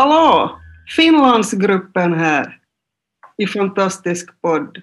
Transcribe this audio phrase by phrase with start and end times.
[0.00, 0.60] Hallå!
[0.96, 2.60] Finlandsgruppen här
[3.36, 4.82] i Fantastisk podd.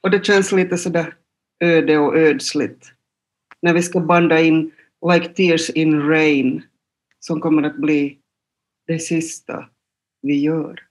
[0.00, 1.16] Och det känns lite sådär
[1.60, 2.92] öde och ödsligt
[3.62, 4.72] när vi ska banda in
[5.12, 6.62] Like Tears in Rain
[7.20, 8.18] som kommer att bli
[8.86, 9.68] det sista
[10.22, 10.86] vi gör.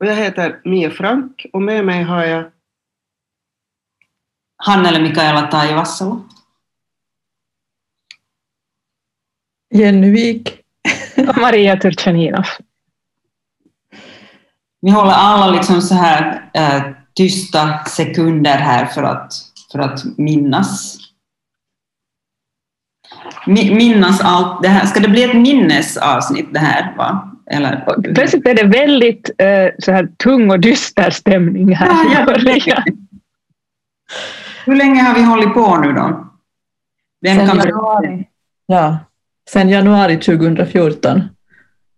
[0.00, 2.50] Och jag heter Mia Frank och med mig har jag
[4.56, 6.28] Hannele Mikaela Taivassalo.
[9.70, 10.63] Jenny Wik.
[11.36, 12.44] Maria Turchaninov.
[14.80, 16.82] Vi håller alla liksom så här äh,
[17.14, 19.32] tysta sekunder här för att,
[19.72, 20.98] för att minnas.
[23.46, 24.86] minnas allt det här.
[24.86, 26.94] Ska det bli ett minnesavsnitt det här?
[26.96, 27.30] Va?
[27.50, 28.02] Eller?
[28.14, 31.86] Plötsligt är det väldigt äh, så här tung och dyster stämning här.
[32.66, 32.82] Ja,
[34.66, 36.30] Hur länge har vi hållit på nu då?
[37.20, 38.28] Vem Sen kan januari.
[38.66, 38.98] Ja,
[39.50, 41.22] sen januari 2014.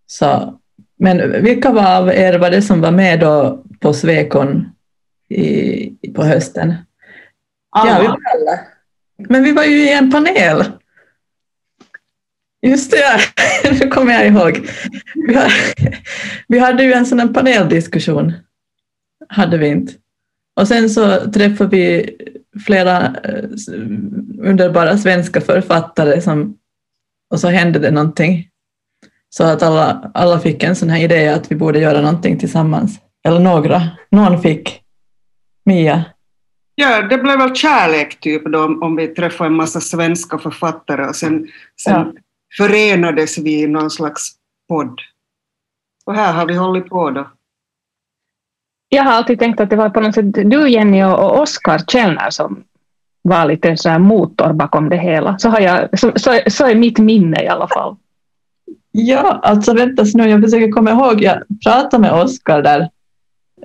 [0.07, 0.59] Så,
[0.99, 4.69] men vilka var av er var det som var med då på Svekon
[5.29, 6.73] i, på hösten?
[7.69, 7.91] Alla.
[7.91, 8.59] Ja, vi var alla.
[9.29, 10.63] Men vi var ju i en panel.
[12.61, 13.19] Just det,
[13.79, 14.69] nu kommer jag ihåg.
[15.27, 15.51] Vi, har,
[16.47, 18.33] vi hade ju en sån här paneldiskussion.
[19.29, 19.93] Hade vi inte?
[20.55, 22.15] Och sen så träffade vi
[22.65, 23.43] flera eh,
[24.41, 26.57] underbara svenska författare som,
[27.29, 28.49] och så hände det någonting.
[29.29, 32.99] Så att alla, alla fick en sån här idé att vi borde göra någonting tillsammans.
[33.23, 33.81] Eller några.
[34.11, 34.81] Någon fick.
[35.65, 36.05] Mia.
[36.75, 41.15] Ja, det blev väl kärlek typ då om vi träffade en massa svenska författare och
[41.15, 41.47] sen,
[41.81, 42.13] sen ja.
[42.57, 44.31] förenades vi i någon slags
[44.69, 45.01] podd.
[46.05, 47.31] Och här har vi hållit på då.
[48.89, 52.29] Jag har alltid tänkt att det var på något sätt du Jenny och Oskar Källner
[52.29, 52.63] som
[53.27, 55.37] var lite så här motor bakom det hela.
[55.37, 57.95] Så, har jag, så, så, så är mitt minne i alla fall.
[58.91, 62.79] Ja, alltså vänta nu, jag försöker komma ihåg, jag pratade med Oskar där,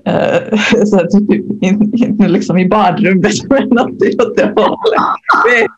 [0.08, 1.14] uh, så att,
[1.62, 5.70] in, in, liksom i badrummet men någonting åt det hållet.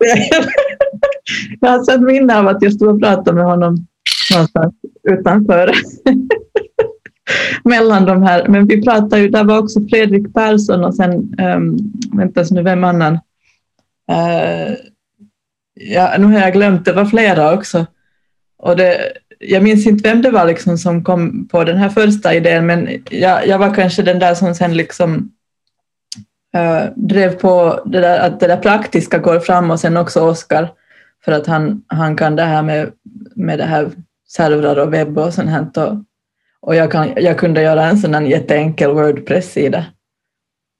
[1.60, 3.86] jag har sett minne av att jag stod och pratade med honom
[4.32, 4.74] någonstans
[5.10, 5.72] utanför.
[7.64, 11.12] Mellan de här, men vi pratade ju, där var också Fredrik Persson och sen,
[11.56, 11.76] um,
[12.12, 13.18] vänta nu, vem annan?
[14.12, 14.76] Uh,
[15.74, 17.86] ja, nu har jag glömt, det var flera också.
[18.58, 22.34] Och det, jag minns inte vem det var liksom som kom på den här första
[22.34, 25.32] idén, men jag, jag var kanske den där som sen liksom
[26.56, 30.72] uh, drev på det där, att det där praktiska går fram och sen också Oskar,
[31.24, 32.92] för att han, han kan det här med,
[33.34, 33.90] med det här
[34.28, 35.66] servrar och webb och sånt här.
[35.76, 35.96] Och,
[36.60, 39.84] och jag, kan, jag kunde göra en sån här jätteenkel Wordpress-sida.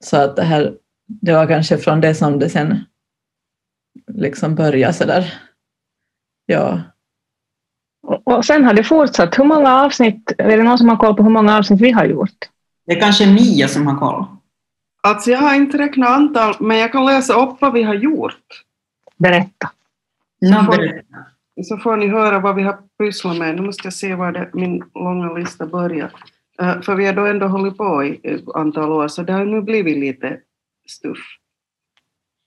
[0.04, 0.72] Så att det här,
[1.06, 2.84] det var kanske från det som det sen
[4.14, 5.34] liksom började sådär.
[6.46, 6.80] Ja,
[8.24, 9.38] och sen har det fortsatt.
[9.38, 12.04] Hur många avsnitt, är det någon som har koll på hur många avsnitt vi har
[12.04, 12.38] gjort?
[12.86, 14.26] Det är kanske Mia som har koll.
[15.02, 18.64] Alltså jag har inte räknat antal, men jag kan läsa upp vad vi har gjort.
[19.16, 19.70] Berätta.
[20.40, 21.02] Så får,
[21.64, 23.56] så får ni höra vad vi har pysslat med.
[23.56, 26.10] Nu måste jag se var det, min långa lista börjar.
[26.62, 29.44] Uh, för vi har då ändå hållit på i ett antal år, så det har
[29.44, 30.38] nu blivit lite
[30.88, 31.18] stuff.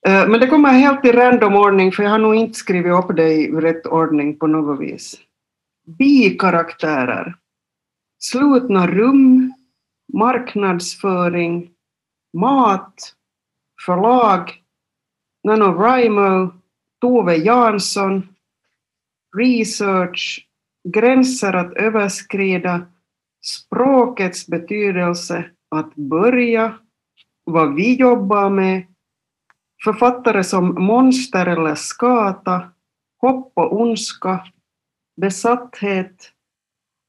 [0.07, 3.15] Eh, men det kommer helt i random ordning, för jag har nog inte skrivit upp
[3.15, 5.19] det i rätt ordning på något vis.
[5.85, 7.35] Bikaraktärer,
[8.19, 9.53] slutna rum,
[10.13, 11.69] marknadsföring,
[12.33, 13.13] mat,
[13.85, 14.53] förlag,
[15.43, 16.53] NanoRimo,
[17.01, 18.27] Tove Jansson,
[19.37, 20.47] research,
[20.93, 22.85] gränser att överskrida,
[23.41, 26.73] språkets betydelse, att börja,
[27.43, 28.86] vad vi jobbar med,
[29.87, 32.71] författare som Monster eller Skata,
[33.21, 34.47] Hopp och ondska,
[35.21, 36.31] besatthet,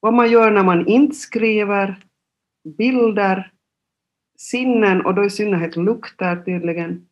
[0.01, 2.05] vad man gör när man inte skriver,
[2.79, 3.53] bilder,
[4.39, 7.09] sinnen och då i synnerhet lukter tydligen.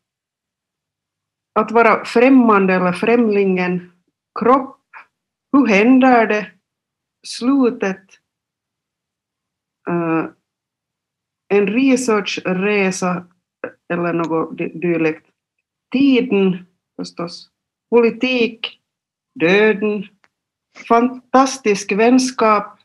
[1.54, 3.92] Att vara främmande eller främlingen,
[4.38, 4.80] kropp,
[5.52, 6.50] hur händer det,
[7.26, 8.04] slutet,
[9.90, 10.26] uh,
[11.48, 13.26] en researchresa
[13.88, 15.26] eller något dylikt,
[15.96, 16.66] tiden
[16.96, 17.48] förstås,
[17.90, 18.80] politik,
[19.40, 20.04] döden,
[20.88, 22.78] fantastisk vänskap,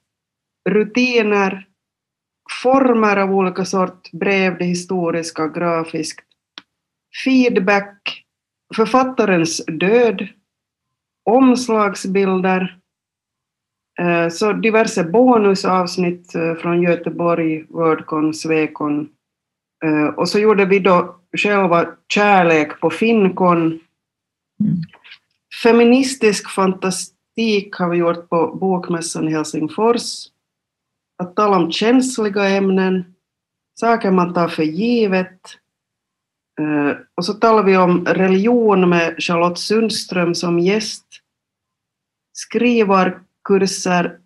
[0.69, 1.67] rutiner,
[2.63, 6.25] former av olika sort, brev, det historiska, grafiskt,
[7.25, 8.25] feedback,
[8.75, 10.27] författarens död,
[11.23, 12.79] omslagsbilder,
[13.99, 19.09] eh, så diverse bonusavsnitt eh, från Göteborg, Wordcon, Svekon.
[19.83, 23.59] Eh, och så gjorde vi då själva kärlek på Fincon.
[23.59, 23.79] Mm.
[25.63, 30.27] Feministisk fantasi mystik har vi gjort på Bokmässan i Helsingfors.
[31.17, 33.15] Att tala om känsliga ämnen,
[33.79, 35.41] saker man tar för givet.
[36.59, 41.05] Eh, och så talar vi om religion med Charlotte Sundström som gäst.
[42.33, 44.19] Skrivarkurser.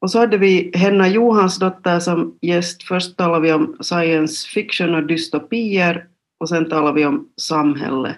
[0.00, 2.82] Och så hade vi Henna Johansdotter som gäst.
[2.82, 6.08] Först talade vi om science fiction och dystopier
[6.40, 8.16] och sen talade vi om samhälle.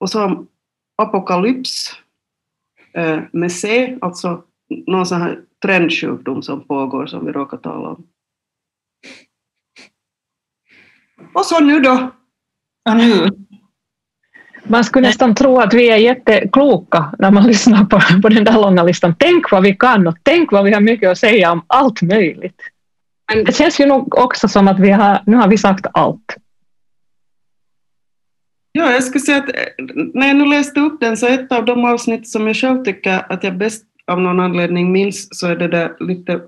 [0.00, 0.48] Och så om
[1.02, 1.92] apokalyps
[2.92, 4.44] eh, med C, alltså
[4.86, 8.06] någon sån här trendsjukdom som pågår som vi råkar tala om.
[11.34, 12.10] Och så nu då.
[12.90, 13.28] Och nu,
[14.68, 18.52] man skulle nästan tro att vi är jättekloka när man lyssnar på, på den där
[18.52, 19.14] långa listan.
[19.18, 22.60] Tänk vad vi kan och tänk vad vi har mycket att säga om allt möjligt.
[23.32, 26.36] Men det känns ju nog också som att vi har, nu har vi sagt allt.
[28.72, 29.84] Ja, jag skulle säga att eh,
[30.14, 33.32] när jag nu läste upp den så ett av de avsnitt som jag själv tycker
[33.32, 36.40] att jag bäst av någon anledning minns så är det där lite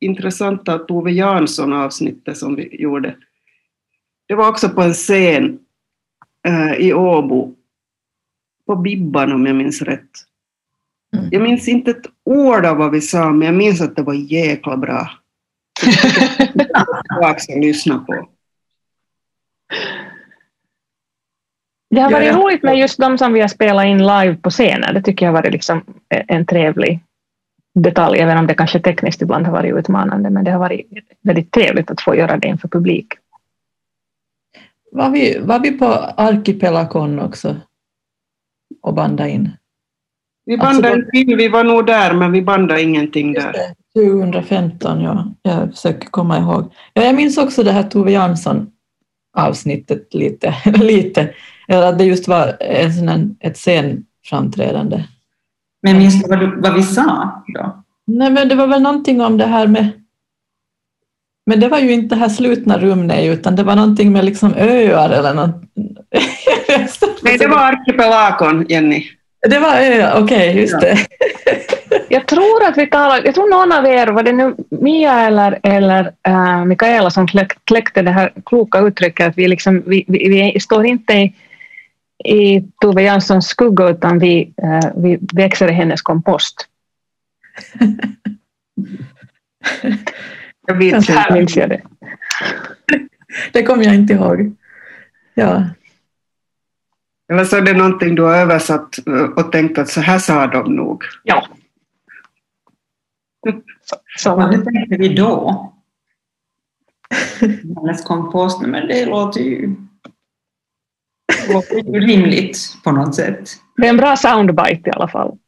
[0.00, 3.16] intressanta Tove Jansson avsnittet som vi gjorde.
[4.28, 5.58] Det var också på en scen
[6.78, 7.54] i Åbo,
[8.66, 10.10] på Bibban om jag minns rätt.
[11.16, 11.28] Mm.
[11.30, 14.14] Jag minns inte ett ord av vad vi sa, men jag minns att det var
[14.14, 15.10] jäkla bra.
[17.08, 18.28] Tillbaka och lyssna på.
[21.90, 22.36] Det har Ja, varit ja.
[22.36, 24.94] roligt med just de som vi har spelat in live på scenen.
[24.94, 27.00] Det tycker jag har varit liksom en trevlig
[27.74, 30.30] detalj, även om det kanske tekniskt ibland har varit utmanande.
[30.30, 30.86] Men det har varit
[31.22, 33.06] väldigt trevligt att få göra det inför publik.
[34.92, 35.86] Var vi, var vi på
[36.16, 37.56] Arkipelakon också
[38.82, 39.50] och bandade in?
[40.44, 43.52] Vi Alltså, bandade en film, vi var nog där, men vi bandade ingenting där.
[43.52, 45.34] det, 2015, ja.
[45.42, 46.72] Jag försöker komma ihåg.
[46.92, 48.70] Ja, jag minns också det här Tove Jansson
[49.36, 50.54] avsnittet lite.
[50.64, 51.34] lite.
[51.68, 55.04] Eller att det just var en sån här, ett scenframträdande.
[55.82, 57.84] men minns du vad, du vad vi sa då?
[58.04, 59.88] Nej, men det var väl någonting om det här med...
[61.48, 64.54] Men det var ju inte det här slutna rummet, utan det var någonting med liksom
[64.54, 65.62] öar eller något.
[67.22, 69.04] Nej, det var Arkipelakon, Jenny.
[69.50, 70.80] Det var öar, okej, just Ja.
[70.80, 70.98] det.
[72.08, 75.58] Jag tror att vi talar, jag tror någon av er, var det nu Mia eller,
[75.62, 80.28] eller äh, Mikaela som kläck, kläckte det här kloka uttrycket att vi, liksom, vi, vi,
[80.54, 81.34] vi står inte i,
[82.24, 86.66] i Tove Janssons skugga utan vi, äh, vi växer i hennes kompost.
[90.68, 91.34] Jag vet Så här inte.
[91.34, 91.82] minns jag det.
[93.52, 94.54] Det kommer jag inte ihåg.
[95.34, 95.64] Ja,
[97.32, 100.46] Eller så är det någonting du har översatt eh, och tänkt att så här sa
[100.46, 101.04] de nog.
[101.24, 101.46] Ja.
[103.84, 104.64] Så, så det.
[104.64, 105.72] tänkte vi då?
[107.76, 109.74] Hennes kompost, men det låter ju
[111.46, 113.50] det låter ju rimligt på något sätt.
[113.76, 115.38] det är en bra soundbite i alla fall.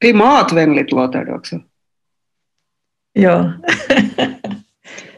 [0.00, 1.60] Klimatvänligt låter det också.
[3.22, 3.52] ja.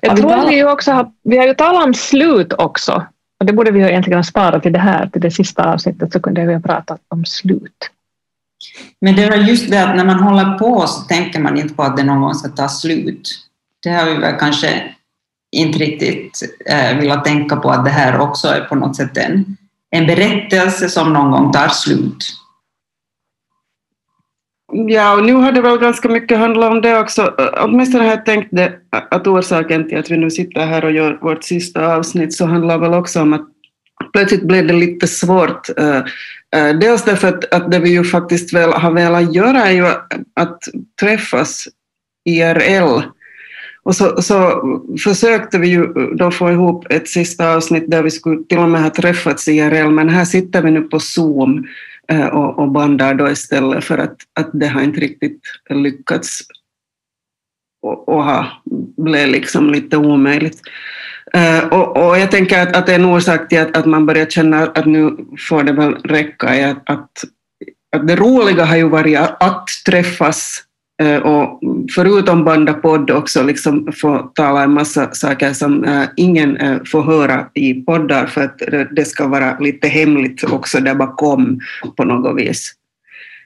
[0.01, 1.95] Jag Har vi tror att talat- vi, ju också har, vi har ju talat om
[1.95, 3.07] slut också.
[3.41, 6.13] Och det borde vi ju egentligen ha sparat till det här, till det sista avsnittet,
[6.13, 7.91] så kunde vi ha pratat om slut.
[9.01, 11.83] Men det är just det att när man håller på så tänker man inte på
[11.83, 13.31] att det någon gång ska ta slut.
[13.83, 14.95] Det har vi väl kanske
[15.53, 19.57] inte riktigt eh, velat tänka på att det här också är på något sätt en,
[19.91, 22.27] en berättelse som någon gång tar slut.
[24.77, 27.35] Ja, och nu har det väl ganska mycket handlat om det också.
[27.61, 31.19] Åtminstone har jag tänkt det, att orsaken till att vi nu sitter här och gör
[31.23, 33.49] vårt sista avsnitt så handlar väl också om att
[34.13, 35.69] plötsligt blev det lite svårt.
[35.79, 35.97] Eh,
[36.57, 39.87] eh, dels därför att, att det vi ju faktiskt väl har velat göra är ju
[40.35, 40.59] att
[41.01, 41.69] träffas
[42.25, 43.03] IRL.
[43.83, 44.63] Och så, så
[45.05, 48.83] försökte vi ju då få ihop ett sista avsnitt där vi skulle till och med
[48.83, 51.67] ha träffats IRL, men här sitter vi nu på Zoom
[52.09, 56.41] Eh, och, och bandar då istället för att, att det har inte riktigt lyckats
[57.83, 58.47] och, och ha,
[58.97, 60.61] blev liksom lite omöjligt.
[61.33, 64.63] Eh, och, och jag tänker att, att en orsak till att, att man börjar känna
[64.63, 65.17] att nu
[65.49, 67.11] får det väl räcka är att, att,
[67.97, 70.64] att det roliga har ju varit att, träffas
[71.23, 71.61] och
[71.95, 77.03] förutom banda podd också liksom få tala en massa saker som eh, ingen eh, får
[77.03, 81.61] höra i poddar för att det- det ska vara lite hemligt också där bakom
[81.97, 82.73] på något vis.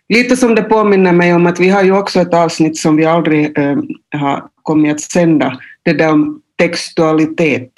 [0.08, 3.04] Lite som det påminner mig om att vi har ju också ett avsnitt som vi
[3.04, 3.76] aldrig eh,
[4.20, 7.72] har kommit att sända, det där om textualitet.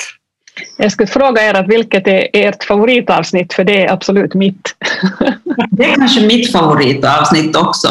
[0.79, 4.75] Jag skulle fråga er att vilket är ert favoritavsnitt, för det är absolut mitt.
[5.71, 7.89] Det är kanske mitt favoritavsnitt också.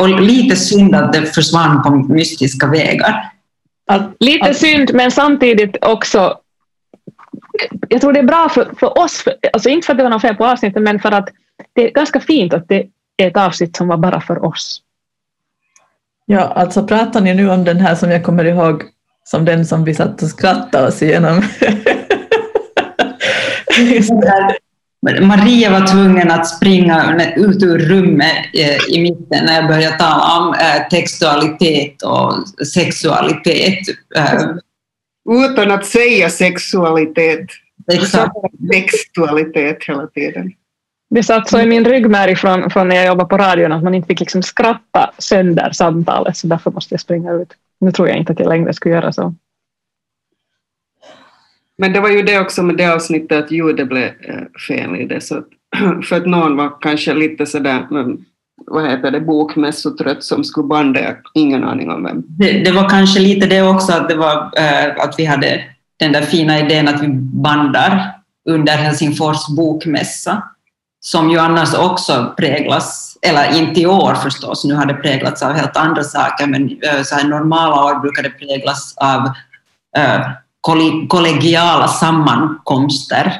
[0.00, 3.32] Och lite synd att det försvann på mystiska vägar.
[3.86, 6.38] Att, Lite att, synd, men samtidigt också...
[7.88, 10.10] Jag tror det är bra för, för oss, för, alltså inte för att det var
[10.10, 11.28] något fel på avsnittet, men för att
[11.72, 12.86] det är ganska fint att det
[13.22, 14.82] ett avsnitt som var bara för oss.
[16.26, 18.82] Ja, alltså pratar ni nu om den här som jag kommer ihåg
[19.24, 21.42] som den som vi satt och skrattade oss igenom?
[25.20, 30.38] Maria var tvungen att springa ut ur rummet eh, i mitten när jag började tala
[30.38, 32.34] om eh, textualitet och
[32.66, 33.88] sexualitet.
[34.16, 34.42] Eh.
[35.30, 37.46] Utan att säga sexualitet.
[37.92, 38.32] Exakt.
[38.72, 40.52] Textualitet hela tiden.
[41.10, 43.94] Det satt så i min ryggmärg från, från när jag jobbade på radion att man
[43.94, 47.54] inte fick liksom skratta sönder samtalet så därför måste jag springa ut.
[47.80, 49.34] Nu tror jag inte att jag längre skulle göra så.
[51.78, 55.04] Men det var ju det också med det avsnittet att ljudet blev eh, fel i
[55.04, 55.20] det.
[55.20, 55.46] Så att,
[56.04, 58.24] för att någon var kanske lite sådär, mm,
[58.66, 62.22] vad heter det, bokmässotrött som skulle banda, jag ingen aning om vem.
[62.26, 65.64] Det, det, var kanske lite det också att det var äh, att vi hade
[65.98, 68.14] den där fina idén att vi bandar
[68.48, 70.42] under Helsingfors bokmässa
[71.00, 75.52] som ju annars också präglas, eller inte i år förstås, nu har det präglats av
[75.52, 79.26] helt andra saker, men äh, så här normala år brukar det präglas av
[79.96, 80.30] äh,
[81.08, 83.32] kollegiala sammankomster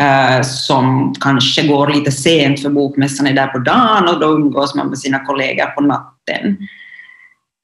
[0.00, 4.74] eh, som kanske går lite sent för bokmässan är där på dagen och då umgås
[4.74, 6.56] man med sina kollegor på natten.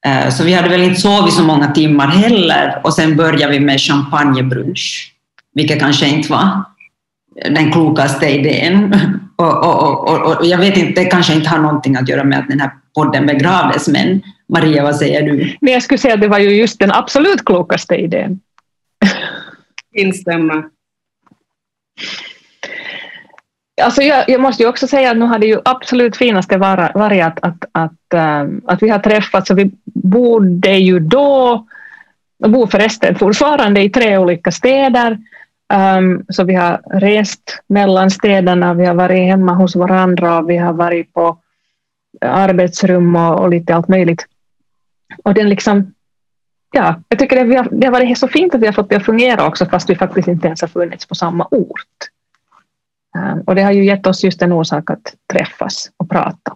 [0.05, 3.59] Eh, så vi hade väl inte sovit så många timmar heller och sen började vi
[3.59, 5.13] med champagnebrunch,
[5.53, 6.63] vilket kanske inte var
[7.45, 8.99] den klokaste idén.
[9.39, 12.39] Och, och, och, och, jag vet inte, det kanske inte har någonting att göra med
[12.39, 15.57] att den här podden begravdes, men Maria, vad säger du?
[15.61, 18.39] Men jag skulle säga att det var ju just den absolut klokaste idén.
[19.97, 20.69] Instämma.
[23.81, 27.23] Alltså jag, jag, måste ju också säga att nu har det ju absolut finaste varit
[27.23, 31.65] att, att, att, ähm, att vi har träffats och vi bodde ju då,
[32.43, 35.17] och bor förresten fortfarande i tre olika städer.
[35.73, 40.57] Um, så vi har rest mellan städerna, vi har varit hemma hos varandra och vi
[40.57, 41.37] har varit på
[42.21, 44.25] arbetsrum och, och lite allt möjligt.
[45.23, 45.93] Och den liksom,
[46.71, 48.95] ja, jag tycker det, har, det har varit så fint att vi har fått det
[48.95, 52.09] att fungera också fast vi faktiskt inte ens har funnits på samma ort.
[53.17, 56.55] Ehm, och det har ju gett oss just en orsak att träffas och prata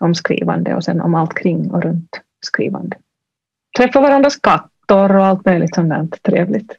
[0.00, 2.96] om skrivande och sen om allt kring och runt skrivande.
[3.76, 6.72] Träffa varandras katter och allt möjligt sånt där trevligt.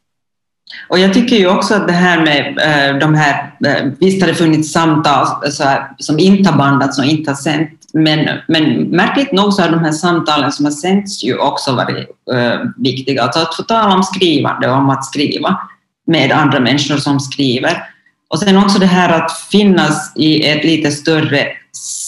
[0.89, 4.27] Och jag tycker ju också att det här med eh, de här, eh, visst har
[4.27, 8.83] det funnits samtal så här, som inte har bandats och inte har sänt, men, men
[8.83, 13.23] märkligt nog så har de här samtalen som har sänts ju också varit äh, viktiga.
[13.23, 15.59] Alltså att få tala om skrivande och om att skriva
[16.07, 17.83] med andra människor som skriver.
[18.29, 21.47] Och sen också det här att finnas i ett lite större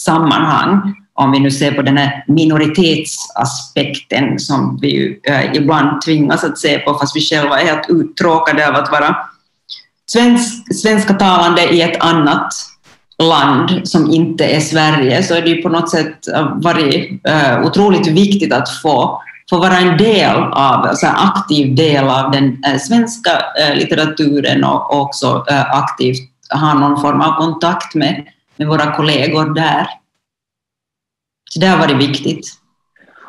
[0.04, 6.44] sammanhang om vi nu ser på den här minoritetsaspekten som vi ju, eh, ibland tvingas
[6.44, 9.16] att se på fast vi själva är helt uttråkade av att vara
[10.06, 12.54] svensk, svenska talande i ett annat
[13.22, 17.64] land som inte är Sverige så är det ju på något sätt eh, varit eh,
[17.64, 22.78] otroligt viktigt att få, få vara en del av, alltså aktiv del av den eh,
[22.78, 23.30] svenska
[23.74, 26.18] litteraturen och, också aktivt
[26.50, 29.86] ha någon form av kontakt med, med våra kollegor där.
[31.50, 32.46] Så det har varit viktigt.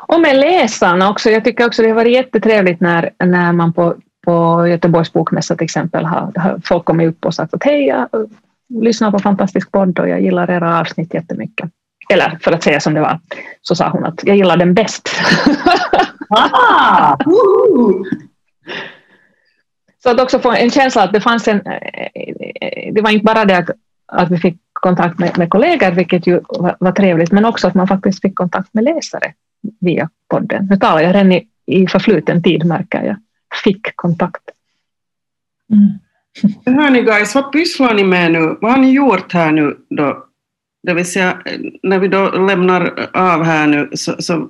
[0.08, 1.30] Och med läsarna också.
[1.30, 5.64] Jag tycker också det har varit jättetrevligt när, när man på, på Göteborgs bokmässa till
[5.64, 8.08] exempel har, har folk kommit upp och sagt att hej, jag
[8.68, 11.70] lyssnar på fantastisk podd och jag gillar era avsnitt jättemycket.
[12.12, 13.20] Eller för att säga som det var,
[13.62, 15.08] så sa hon att jag gillar den bäst.
[16.28, 17.16] Ah,
[20.02, 21.58] så att också få en känsla att det fanns en...
[22.92, 23.70] Det var inte bara det att,
[24.06, 27.74] att vi fick kontakt med, med kollegor, vilket ju var, var, trevligt, men också att
[27.74, 29.34] man faktiskt fick kontakt med läsare
[29.80, 30.66] via podden.
[30.70, 33.16] Nu talar jag redan i, i förfluten tid, märker jag.
[33.64, 34.42] Fick kontakt.
[35.72, 35.98] Mm.
[36.66, 38.58] Hörni guys, vad pysslar ni med nu?
[38.60, 40.26] Vad har ni gjort här nu då?
[40.82, 41.42] Det vill säga,
[41.82, 44.48] när vi då lämnar av här nu, så, så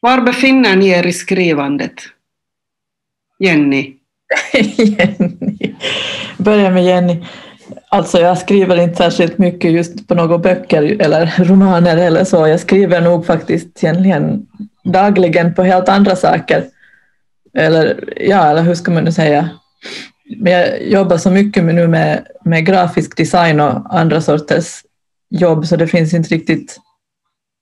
[0.00, 1.92] var befinner ni er i skrivandet?
[3.38, 3.94] Jenny?
[4.76, 5.74] Jenny.
[6.38, 7.24] Börja med Jenny.
[7.88, 12.48] Alltså jag skriver inte särskilt mycket just på några böcker eller romaner eller så.
[12.48, 14.46] Jag skriver nog faktiskt egentligen
[14.84, 16.64] dagligen på helt andra saker.
[17.54, 19.50] Eller ja, eller hur ska man nu säga?
[20.36, 24.82] Men jag jobbar så mycket nu med, med grafisk design och andra sorters
[25.30, 26.78] jobb så det finns inte riktigt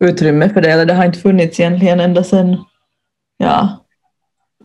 [0.05, 0.71] utrymme för det.
[0.71, 2.65] Eller det har inte funnits egentligen ända sedan
[3.39, 3.85] ja,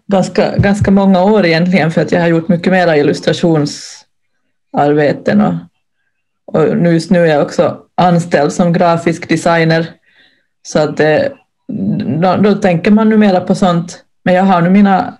[0.07, 5.41] ganska, ganska många år egentligen för att jag har gjort mycket mera illustrationsarbeten.
[5.41, 5.53] och,
[6.45, 9.91] och nu, just nu är jag också anställd som grafisk designer
[10.63, 11.33] så att det,
[12.21, 14.03] då, då tänker man numera på sånt.
[14.23, 15.17] Men jag har nu mina,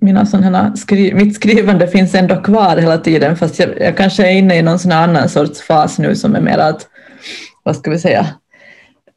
[0.00, 4.32] mina sådana skri, mitt skrivande finns ändå kvar hela tiden fast jag, jag kanske är
[4.32, 6.86] inne i någon sån annan sorts fas nu som är mer att
[7.62, 8.26] vad ska vi säga,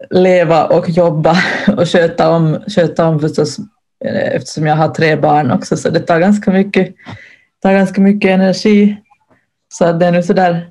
[0.09, 1.37] leva och jobba
[1.77, 3.59] och sköta om, sköta om förstås
[4.05, 6.95] eh, eftersom jag har tre barn också så det tar ganska mycket,
[7.61, 8.97] tar ganska mycket energi.
[9.73, 10.69] Så det är nu sådär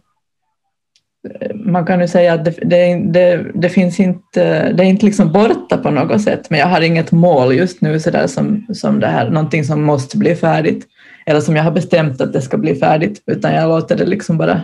[1.73, 5.33] man kan ju säga att det, det, det, det, finns inte, det är inte liksom
[5.33, 9.01] borta på något sätt, men jag har inget mål just nu så där som, som
[9.01, 10.87] det här, någonting som måste bli färdigt,
[11.27, 14.39] eller som jag har bestämt att det ska bli färdigt, utan jag låter det liksom
[14.39, 14.61] bara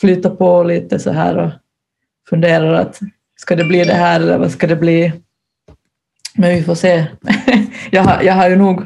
[0.00, 1.50] flyta på lite så här och
[2.30, 3.00] funderar att
[3.36, 5.12] ska det bli det här eller vad ska det bli?
[6.34, 7.06] Men vi får se.
[7.90, 8.84] jag, har, jag har ju nog,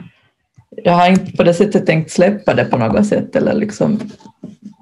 [0.70, 4.00] jag har inte på det sättet tänkt släppa det på något sätt eller liksom,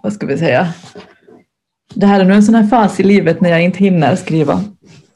[0.02, 0.74] vad ska vi säga,
[1.94, 4.64] det här är nu en sån här fas i livet när jag inte hinner skriva.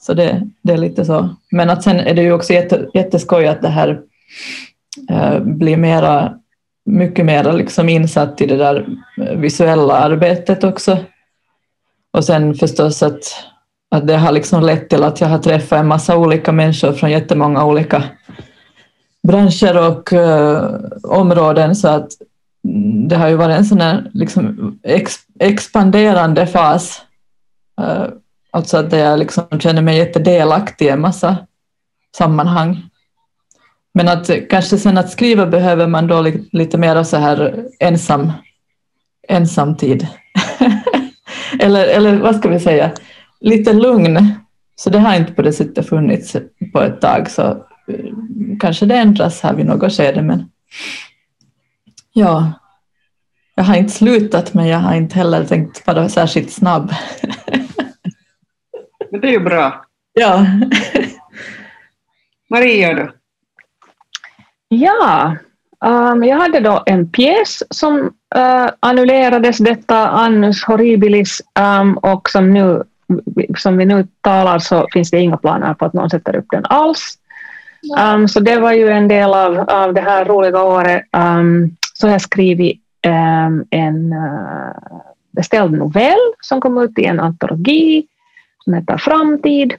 [0.01, 1.29] Så det, det är lite så.
[1.51, 4.01] Men att sen är det ju också jätte, jätteskoj att det här
[5.11, 6.35] eh, blir mera,
[6.85, 8.87] mycket mera liksom insatt i det där
[9.21, 10.99] eh, visuella arbetet också.
[12.13, 13.23] Och sen förstås att,
[13.91, 17.11] att det har liksom lett till att jag har träffat en massa olika människor från
[17.11, 18.05] jättemånga olika
[19.29, 22.09] branscher och eh, områden så att
[23.09, 27.03] det har ju varit en sån här liksom ex, expanderande fas.
[27.81, 28.07] Uh,
[28.51, 31.37] alltså att jag liksom känner mig jättedelaktig i en massa
[32.17, 32.83] sammanhang.
[33.95, 38.33] Men att kanske sen att skriva behöver man då li, lite mer så här ensam,
[39.29, 40.07] ensamtid.
[41.61, 42.91] eller, eller vad ska vi säga,
[43.41, 44.35] lite lugn.
[44.77, 46.37] Så det har inte på det sättet funnits
[46.73, 47.31] på ett tag.
[47.31, 47.43] Så
[47.91, 50.23] uh, kanske det ändras här vid något skede.
[50.23, 50.51] Men
[52.13, 52.53] Ja,
[53.55, 56.93] jag har inte slutat men jag har inte heller tänkt vara särskilt snabb.
[59.11, 59.85] Men det är ju bra.
[60.13, 60.47] Ja.
[62.51, 63.11] Maria då?
[64.69, 65.37] Ja,
[65.85, 68.01] um, jag hade då en pjäs som
[68.37, 71.43] uh, annullerades, detta Annus Horribilis,
[71.81, 72.83] um, och som, nu,
[73.57, 76.65] som vi nu talar så finns det inga planer på att någon sätter upp den
[76.65, 77.19] alls.
[77.99, 81.03] Um, så det var ju en del av, av det här roliga året.
[81.17, 87.21] Um, så har jag skrivit ehm, en eh, beställd novell som kom ut i en
[87.21, 88.07] antologi
[88.65, 89.75] som heter Framtid.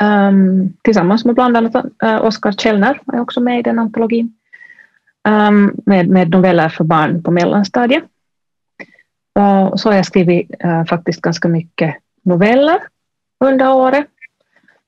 [0.00, 4.34] Um, tillsammans med bland annat uh, Oskar Källner, är också med i den antologin.
[5.28, 8.04] Um, med, med noveller för barn på mellanstadiet.
[9.34, 12.78] Och så har jag skrivit uh, faktiskt ganska mycket noveller
[13.44, 14.06] under året.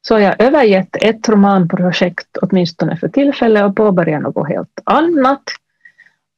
[0.03, 5.43] Så har jag övergett ett romanprojekt åtminstone för tillfället och påbörjat något helt annat.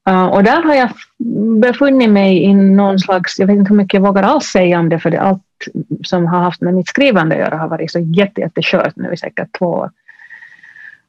[0.08, 0.90] Uh, och där har jag
[1.60, 4.88] befunnit mig i någon slags, jag vet inte hur mycket jag vågar alls säga om
[4.88, 5.42] det, för det allt
[6.02, 9.16] som har haft med mitt skrivande att göra har varit så jätte, jättekört nu i
[9.16, 9.90] säkert två år.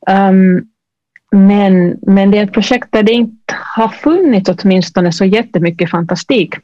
[0.10, 0.68] Um,
[1.32, 6.56] men, men det är ett projekt där det inte har funnits åtminstone så jättemycket fantastik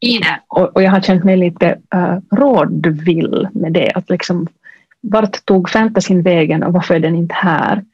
[0.00, 0.40] i det.
[0.48, 3.92] Och, och jag har känt mig lite uh, rådvill med det.
[3.94, 4.46] Att liksom,
[5.00, 7.84] vart tog fantasyn vägen och varför är den inte här?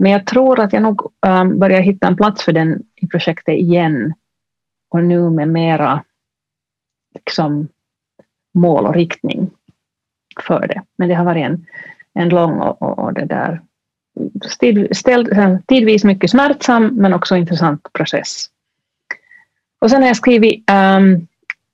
[0.00, 3.54] Men jag tror att jag nog um, börjar hitta en plats för den i projektet
[3.54, 4.14] igen.
[4.90, 6.04] Och nu med mera
[7.14, 7.68] liksom,
[8.54, 9.50] mål och riktning
[10.40, 10.82] för det.
[10.96, 11.66] Men det har varit en,
[12.14, 13.62] en lång och, och, och det där
[14.44, 18.46] stil, ställ, äh, tidvis mycket smärtsam men också intressant process.
[19.78, 21.26] Och sen har jag skrivit, um,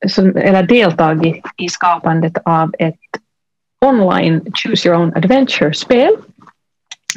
[0.08, 3.00] som, eller deltagit i skapandet av ett
[3.80, 6.16] online Choose Your Own Adventure-spel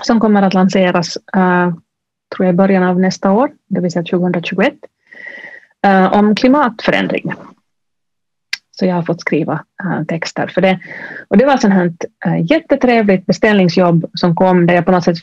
[0.03, 1.73] som kommer att lanseras uh,
[2.35, 4.73] tror jag i början av nästa år, det vill säga 2021,
[5.85, 7.33] uh, eh, om klimatförändring.
[8.71, 10.79] Så jag har fått skriva uh, texter för det.
[11.27, 11.93] Och det var ett sånt här
[12.27, 15.17] uh, jättetrevligt beställningsjobb som kom där jag på något sätt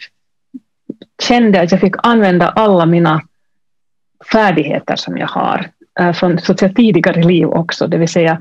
[1.23, 3.23] kände att jag fick använda alla mina
[4.33, 5.71] färdigheter som jag har
[6.15, 8.39] från så att säga, tidigare liv också, det vill säga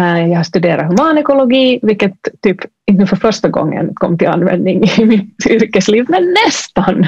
[0.00, 5.04] Eh, jag har studerat humanekologi, vilket typ inte för första gången kom till användning i
[5.04, 7.06] mitt yrkesliv, men nästan.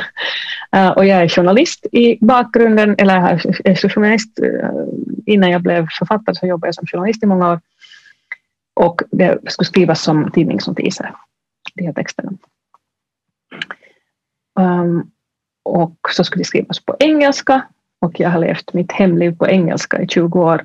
[0.73, 3.31] Eh, och jag är journalist i bakgrunden, eller jag
[3.65, 4.39] är journalist.
[4.39, 4.71] Eh,
[5.27, 7.61] innan jag blev författare så jobbade jag som journalist i många år.
[8.75, 11.15] Och det skulle skrivas som tidningsnotiser,
[11.75, 12.33] de här texterna.
[14.61, 15.03] Ehm,
[15.63, 17.63] och så skulle det skrivas på engelska
[18.01, 20.65] och jag har levt mitt hemliv på engelska i 20 år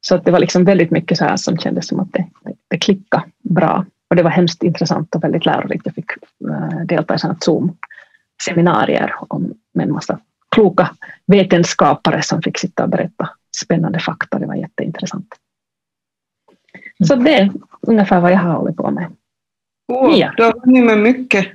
[0.00, 2.26] så att det var liksom väldigt mycket så här som kändes som att det,
[2.68, 3.84] det klickade bra.
[4.10, 5.86] Och det var hemskt intressant och väldigt lärorikt.
[5.86, 6.10] Jag fick
[6.44, 9.14] uh, delta i sådana Zoom-seminarier
[9.74, 10.90] med en massa kloka
[11.26, 14.38] vetenskapare som fick sitta och berätta spännande fakta.
[14.38, 15.34] Det var jätteintressant.
[17.06, 19.06] Så det är ungefär vad jag har hållit på med.
[19.88, 20.32] Oh, ja.
[20.36, 21.46] Du har hunnit med mycket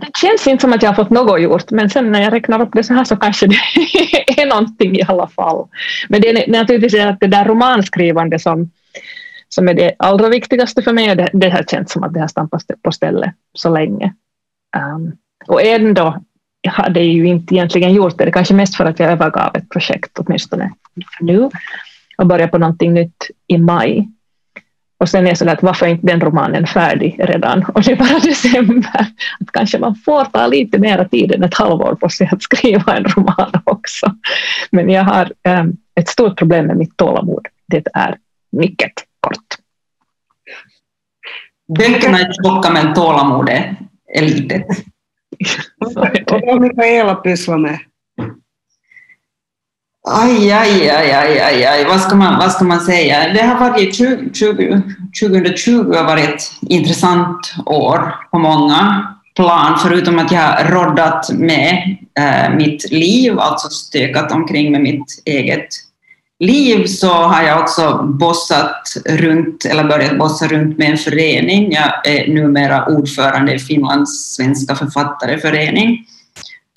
[0.00, 2.62] det känns inte som att jag har fått något gjort, men sen när jag räknar
[2.62, 3.54] upp det så här så kanske det
[4.42, 5.68] är någonting i alla fall.
[6.08, 8.70] Men det är naturligtvis att det där romanskrivande som,
[9.48, 12.20] som är det allra viktigaste för mig, och det, det har känts som att det
[12.20, 14.14] har stampat på stället så länge.
[14.76, 15.12] Um,
[15.46, 16.22] och ändå
[16.68, 19.68] hade jag ju inte egentligen gjort det, det kanske mest för att jag övergav ett
[19.68, 20.72] projekt åtminstone
[21.20, 21.50] nu
[22.18, 24.08] och började på någonting nytt i maj.
[24.98, 27.64] Och sen är det så att varför är inte den romanen färdig redan?
[27.64, 29.06] Och det är bara december.
[29.40, 32.96] Att kanske man får ta lite mer tid än ett halvår på sig att skriva
[32.96, 34.14] en roman också.
[34.70, 37.46] Men jag har um, ett stort problem med mitt tålamod.
[37.68, 38.16] Det är
[38.52, 39.56] mycket kort.
[41.78, 43.64] Böckerna är tjocka men tålamodet
[44.14, 44.66] är litet.
[46.30, 47.78] Och vad Mikaela pysslar med?
[50.08, 51.84] Aj, aj, aj, aj, aj, aj.
[51.84, 53.32] Vad, ska man, vad ska man säga?
[53.32, 54.82] Det har varit 20, 20,
[55.20, 61.96] 2020 har varit ett intressant år på många plan, förutom att jag har roddat med
[62.18, 65.68] eh, mitt liv, alltså stökat omkring med mitt eget
[66.40, 71.72] liv, så har jag också bossat runt, eller börjat bossa runt med en förening.
[71.72, 76.06] Jag är numera ordförande i Finlands svenska författareförening.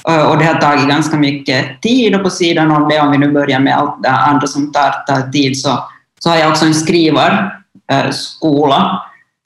[0.10, 3.18] Eh, och det har tagit ganska mycket tid och på sidan om det, om vi
[3.18, 5.84] nu börjar med allt det andra som tar, tar tid, så,
[6.20, 9.02] så har jag också en skrivarskola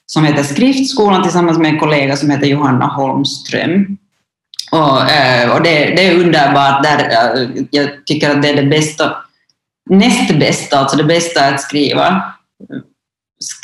[0.06, 3.98] som heter Skriftskolan tillsammans med en kollega som heter Johanna Holmström.
[4.70, 8.68] Och, eh, och det, det är underbart, där eh, jag tycker att det är det
[8.68, 9.16] bästa,
[9.90, 12.22] näst bästa, alltså det bästa att skriva,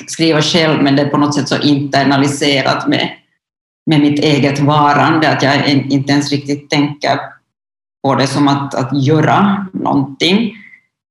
[0.07, 3.11] skriva själv, men det är på något sätt så internaliserat med
[3.91, 7.19] med mitt eget varande, att jag inte ens riktigt tänker
[8.05, 10.55] på det som att, att göra någonting.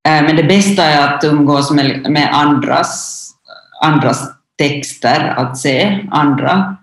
[0.08, 3.26] Eh, men det bästa är att umgås med, med andras,
[3.84, 6.78] andras texter, att se andra,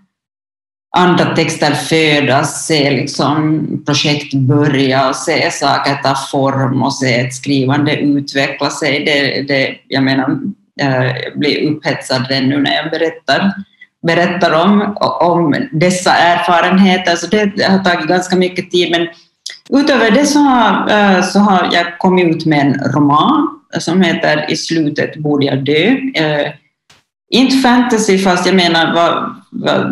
[0.97, 7.35] andra texter födas, se liksom projekt börja och se saker ta form och se ett
[7.35, 9.05] skrivande utveckla sig.
[9.05, 10.39] Det, det, jag menar,
[10.81, 13.53] eh, jag blir upphetsad nu när jag berättar
[14.07, 18.91] berättar om, om dessa erfarenheter, så det har tagit ganska mycket tid.
[18.91, 19.09] Men
[19.81, 24.51] utöver det så har, eh, så har jag kommit ut med en roman som heter
[24.51, 25.97] I slutet borde jag dö.
[26.15, 26.53] Eh,
[27.31, 28.95] inte fantasy, fast jag menar,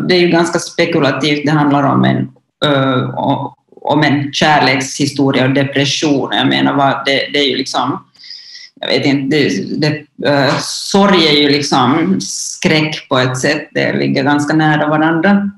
[0.09, 1.47] det är ju ganska spekulativt.
[1.47, 2.29] Det handlar om en,
[2.65, 3.19] eh,
[3.83, 6.29] om en kärlekshistoria och depression.
[6.33, 8.05] Jag menar, det, det är ju liksom
[8.85, 13.93] jag vet inte, det, det, eh, sorg är ju liksom skräck på ett sätt, det
[13.93, 15.51] ligger ganska nära varandra.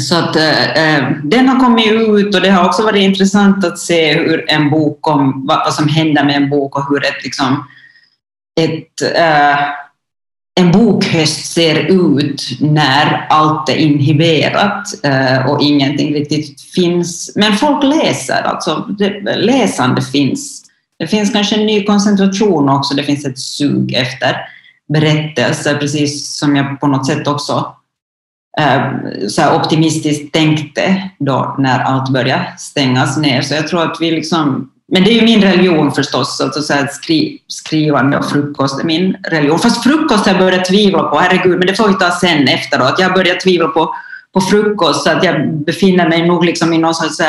[0.00, 4.14] Så att uh, den har kommit ut och det har också varit intressant att se
[4.14, 7.66] hur en bok om, vad, vad som händer med en bok och hur ett, liksom,
[8.60, 9.62] ett, uh,
[10.60, 14.88] en bokhöst ser ut när allt är inhiberat
[15.48, 17.32] och ingenting riktigt finns.
[17.36, 20.69] Men folk läser, alltså det, läsande finns
[21.00, 24.36] det finns kanske en ny koncentration också, det finns ett sug efter
[24.92, 27.76] berättelser, precis som jag på något sätt också
[28.60, 28.82] eh,
[29.28, 33.42] så optimistiskt tänkte då när allt började stängas ner.
[33.42, 36.74] Så jag tror att vi liksom men det är ju min religion förstås, alltså så
[36.90, 39.58] skri, skrivande och frukost är min religion.
[39.58, 42.94] Fast frukost har jag börjat tvivla på, herregud, men det får vi ta sen efteråt.
[42.98, 43.94] Jag har börjat tvivla på,
[44.34, 47.20] på frukost, så att jag befinner mig nog liksom i någon sorts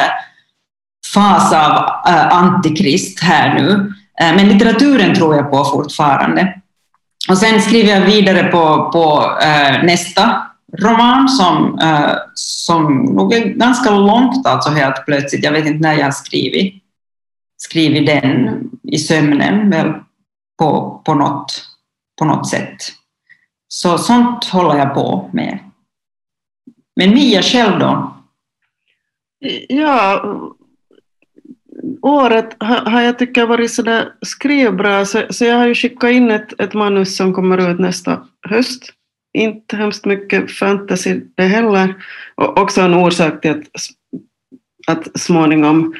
[1.13, 1.71] fas av
[2.09, 3.69] uh, antikrist här nu.
[3.71, 6.61] Uh, men litteraturen tror jag på fortfarande.
[7.29, 11.79] Och sen skriver jag vidare på, på uh, nästa roman som,
[12.33, 15.43] som nog är ganska långt alltså helt plötsligt.
[15.43, 16.83] Jag vet inte när jag har skrivit,
[17.57, 19.93] skrivit den i sömnen väl
[20.59, 21.65] på, på, något,
[22.19, 22.77] på något sätt.
[23.67, 25.59] Så sånt håller jag på med.
[26.95, 28.15] Men Mia själv då?
[29.69, 30.23] Ja,
[32.01, 36.61] året har, jag tycker varit sådär skrivbra så, så jag har ju skickat in ett,
[36.61, 38.93] ett manus som kommer ut nästa höst.
[39.33, 41.95] Inte hemskt mycket fantasy det heller.
[42.35, 43.57] Och också en orsak till att,
[44.87, 45.93] att småningom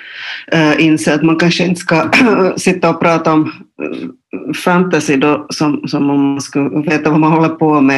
[0.52, 2.12] äh, inse att man kanske inte ska
[2.58, 3.52] sitta och prata om
[3.84, 7.98] eh, fantasy då, som, som om man skulle veta vad man håller på med.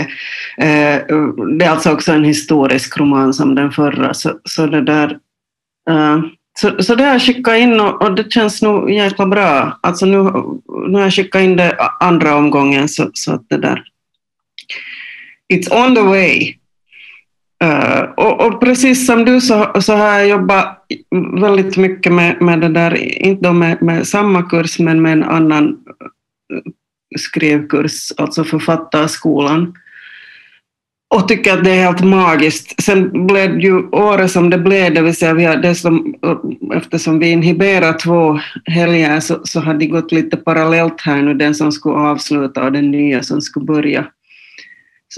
[0.57, 1.17] Äh,
[1.57, 5.17] det är alltså också en historisk roman som den förra, så, så det där
[5.89, 6.19] äh,
[6.59, 9.79] så, så det har jag skickat in och, och, det känns nog jäkla bra.
[9.81, 10.17] Alltså nu,
[10.87, 13.83] nu har jag skickat in det andra omgången så, så att det där...
[15.53, 16.55] It's on the way.
[17.63, 20.85] Uh, och, och, precis som du så, så har jag jobbat
[21.41, 25.23] väldigt mycket med, med det där, inte då med, med samma kurs men med en
[25.23, 25.67] annan
[26.53, 26.71] eh,
[27.19, 29.73] skrivkurs, alltså författarskolan
[31.13, 32.83] och tycker att det är helt magiskt.
[32.83, 36.15] Sen blev det ju året som det blev, det vill säga vi har dessutom,
[36.73, 41.55] eftersom vi inhiberar två helger så, så har det gått lite parallellt här nu, den
[41.55, 44.05] som skulle avsluta och den nya som skulle börja.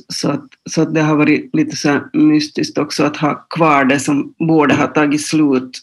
[0.09, 3.99] Så, att, så att det har varit lite så mystiskt också att ha kvar det
[3.99, 5.81] som borde ha tagit slut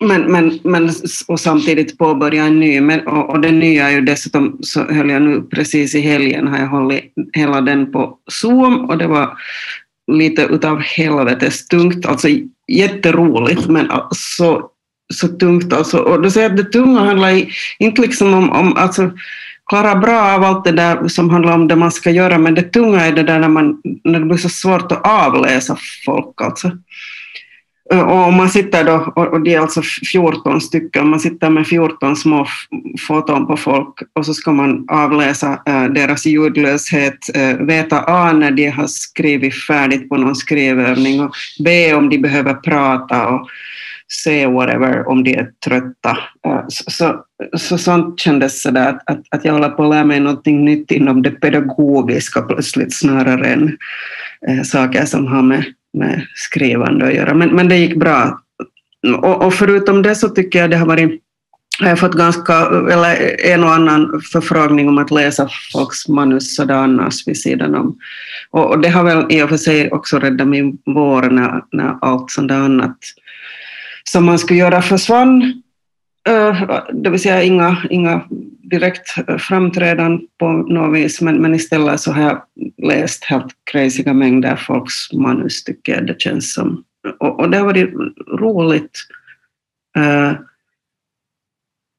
[0.00, 0.90] men, men, men,
[1.28, 2.80] och samtidigt påbörja en ny.
[2.80, 6.48] Men, och, och den nya är ju dessutom, så höll jag nu precis i helgen,
[6.48, 9.38] har jag hållit hela den på Zoom och det var
[10.12, 12.28] lite utav helvetes tungt, alltså
[12.68, 14.70] jätteroligt men så,
[15.14, 15.98] så tungt alltså.
[15.98, 17.44] Och då säger jag att det tunga handlar
[17.78, 19.10] inte liksom om, om alltså,
[19.66, 22.62] klara bra av allt det där som handlar om det man ska göra, men det
[22.62, 26.42] tunga är det där när, man, när det blir så svårt att avläsa folk.
[26.42, 26.70] Alltså.
[27.92, 31.66] Eh, och om man sitter då, och det är alltså 14 stycken, man sitter med
[31.66, 32.46] 14 små
[33.06, 38.50] foton på folk och så ska man avläsa eh, deras ljudlöshet, eh, veta A när
[38.50, 43.48] de har skrivit färdigt på någon skrivövning och B om de behöver prata och
[44.24, 46.18] C whatever om de är trötta.
[46.68, 47.24] Så, så,
[47.56, 50.90] så sånt kändes sådär att, att, att jag håller på att lära mig någonting nytt
[50.90, 53.76] inom det pedagogiska plötsligt snarare än
[54.48, 57.34] äh, saker som har med med skrivande att göra.
[57.34, 58.40] Men, men det gick bra.
[59.22, 61.22] Och, och förutom det så tycker jag det har varit
[61.80, 62.54] jag har fått ganska,
[62.90, 67.98] eller en och annan förfrågning om att läsa folks manus sådär annars vid sidan om.
[68.50, 71.98] Och, och det har väl i och för sig också räddat min vår när, när
[72.00, 72.96] allt sådant annat
[74.04, 75.62] som man skulle göra försvann.
[76.28, 78.22] Eh, det vill säga inga, inga
[78.70, 82.42] direkt eh, framträdande på något vis, men, men istället så har jag
[82.82, 86.84] läst helt crazyga mängder folks manus, tycker jag det känns som.
[87.18, 87.94] Och, och det har varit
[88.40, 88.98] roligt.
[89.98, 90.32] Uh,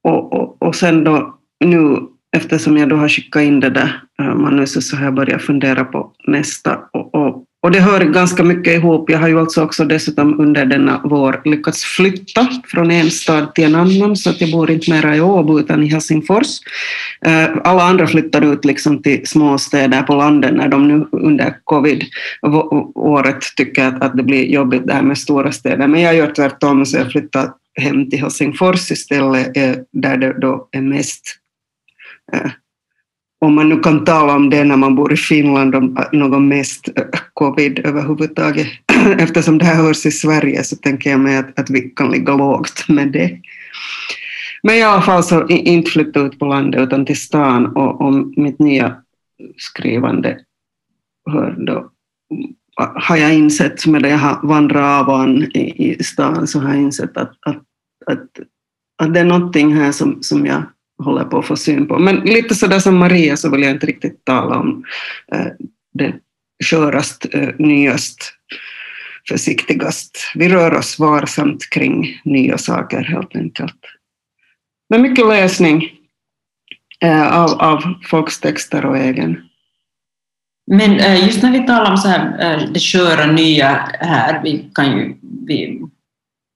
[0.04, 1.98] och, och, och sen då nu,
[2.38, 6.12] eftersom jag då har skickat in det där manuset, så har jag börjat fundera på
[6.28, 6.80] nästa.
[6.94, 9.10] Och, och och det hör ganska mycket ihop.
[9.10, 13.64] Jag har ju alltså också dessutom under denna vår lyckats flytta från en stad till
[13.64, 16.60] en annan, så att jag bor inte mera i Åbo utan i Helsingfors.
[17.26, 23.44] Eh, alla andra flyttar ut liksom till småstäder på landet när de nu under covid-året
[23.56, 25.88] tycker att, det blir jobbigt det här med stora städer.
[25.88, 27.50] Men jag gör tvärtom, så jag flyttar
[27.82, 31.22] hem till Helsingfors istället, eh, där det då är mest
[32.34, 32.52] eh,
[33.42, 36.48] om man nu kan tala om det när man bor i Finland, om eh, någon
[36.48, 38.68] mest eh, covid överhuvudtaget.
[39.20, 42.36] Eftersom det här hörs i Sverige så tänker jag mig att, att vi kan ligga
[42.36, 43.42] lågt med det.
[44.64, 48.02] Men alltså i alla fall så inte flytta ut på landet utan till stan och,
[48.02, 48.96] om mitt nya
[49.58, 50.40] skrivande
[51.32, 51.92] hör då,
[52.96, 57.18] har jag insett, medan jag har vandrat av i, i stan, så har jag insett
[57.18, 57.64] att, att,
[58.06, 58.28] att,
[58.98, 60.64] att det är någonting här som, som jag
[61.04, 62.00] håller på att få syn på.
[62.00, 64.84] Men lite sådär som Maria så vill jag inte riktigt tala om
[65.32, 65.48] eh,
[65.94, 66.14] det
[66.64, 68.34] skörast, eh, nyast,
[69.28, 70.32] försiktigast.
[70.36, 73.80] Vi rör oss varsamt kring nya saker helt enkelt.
[74.90, 75.92] Men mycket läsning
[77.02, 79.50] eh, av, av folks texter och egen.
[80.72, 83.68] Men eh, just när vi talar om så här, eh, det sköra nya
[84.00, 85.16] här, vi kan ju
[85.48, 85.82] vi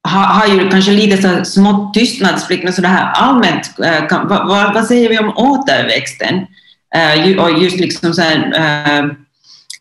[0.08, 4.28] har, har ju kanske lite så smått tystnadsplikt, men så det här allmänt, eh, kan,
[4.28, 6.46] vad, vad, säger vi om återväxten?
[6.96, 9.12] Uh, och just liksom så här, uh,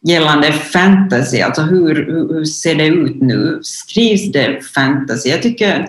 [0.03, 3.61] gällande fantasy, alltså hur, hur ser det ut nu?
[3.63, 5.29] Skrivs det fantasy?
[5.29, 5.89] Jag tycker,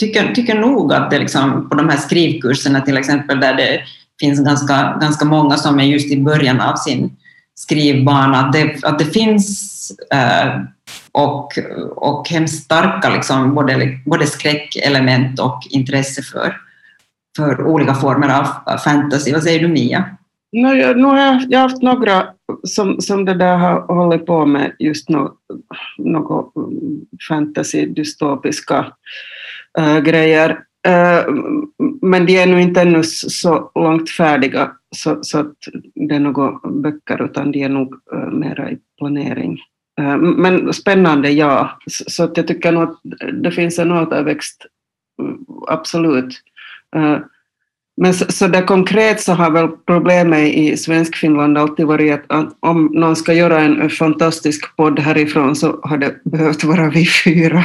[0.00, 3.80] tycker, tycker nog att det liksom, på de här skrivkurserna till exempel, där det
[4.20, 7.16] finns ganska, ganska många som är just i början av sin
[7.54, 10.64] skrivbana, att det, att det finns uh,
[11.12, 11.52] och,
[11.96, 16.56] och hemskt starka liksom, både, både skräckelement och intresse för,
[17.36, 18.28] för olika former
[18.66, 19.32] av fantasy.
[19.32, 20.04] Vad säger du Mia?
[20.52, 22.26] No, jag, no, har jag, jag har haft några
[22.62, 25.36] som, som det där har hållit på med just något
[25.98, 28.92] no, mm, fantasy, dystopiska
[29.78, 30.50] äh, grejer.
[30.86, 31.24] Äh,
[32.02, 35.54] men de är nu inte ännu så långt färdiga så, så att
[35.94, 39.58] det är några böcker utan de är nog äh, mera i planering.
[39.98, 41.78] Eh, men spännande, ja.
[41.86, 43.00] Så att jag tycker nog att
[43.42, 44.66] det finns en återväxt,
[45.22, 46.42] mm, absolut.
[46.96, 47.18] Eh,
[48.00, 52.90] men så, så där konkret så har väl problemet i Svenskfinland alltid varit att om
[52.92, 57.62] någon ska göra en fantastisk podd härifrån så har det behövt vara vi fyra.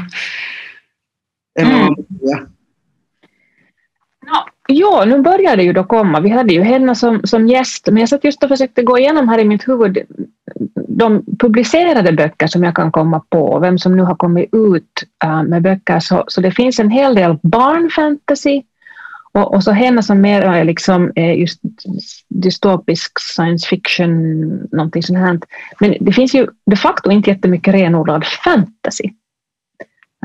[1.60, 1.96] Mm.
[4.68, 6.20] Ja, nu börjar det ju då komma.
[6.20, 9.30] Vi hade ju henne som, som gäst, men jag satt just och försökte gå igenom
[9.30, 9.98] här i mitt huvud
[10.88, 15.44] de publicerade böcker som jag kan komma på, vem som nu har kommit ut äh,
[15.44, 18.62] med böcker, så, så det finns en hel del barnfantasy
[19.34, 21.62] Och, och så henne som mer är liksom eh, just
[22.30, 25.40] dystopisk science fiction, någonting sånt här.
[25.80, 29.10] Men det finns ju de facto inte jättemycket renodlad fantasy.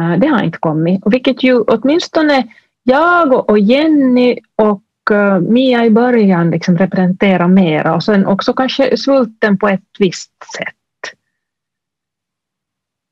[0.01, 2.47] Äh, det har inte kommit, och vilket ju åtminstone
[2.89, 8.97] jag och Jenny och uh, Mia i början liksom representerar mera och sen också kanske
[8.97, 10.75] svulten på ett visst sätt.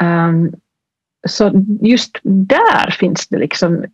[0.03, 0.53] Um,
[1.29, 3.85] så just där finns det liksom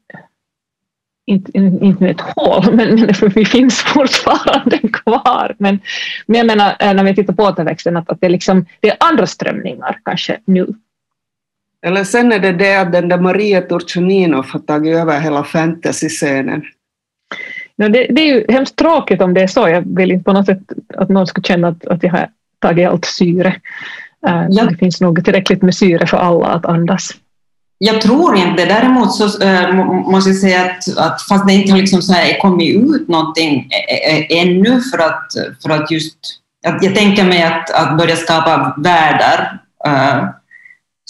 [1.27, 5.55] inte, inte ett hål, men, men vi finns fortfarande kvar.
[5.59, 5.81] Men,
[6.27, 9.27] men jag menar när vi tittar på återväxten att, att det, liksom, det är andra
[9.27, 10.67] strömningar kanske nu.
[11.87, 16.63] Eller sen är det det att den där Maria Turchaninov har tagit över hela fantasy-scenen.
[17.77, 19.69] Ja, det, det, är ju hemskt tråkigt om det är så.
[19.69, 20.63] Jag vill inte på något sätt
[20.95, 23.57] att någon ska känna att, att jag har tagit allt syre.
[24.29, 24.65] Uh, ja.
[24.65, 27.11] Det finns nog tillräckligt med syre för alla att andas.
[27.79, 31.79] Jag tror inte Däremot så äh, måste jag säga att, att fast det inte har
[31.79, 33.69] liksom så här kommit ut någonting
[34.29, 35.27] ännu för att,
[35.63, 36.19] för att just...
[36.67, 40.25] Att jag tänker mig att, att börja skapa världar äh,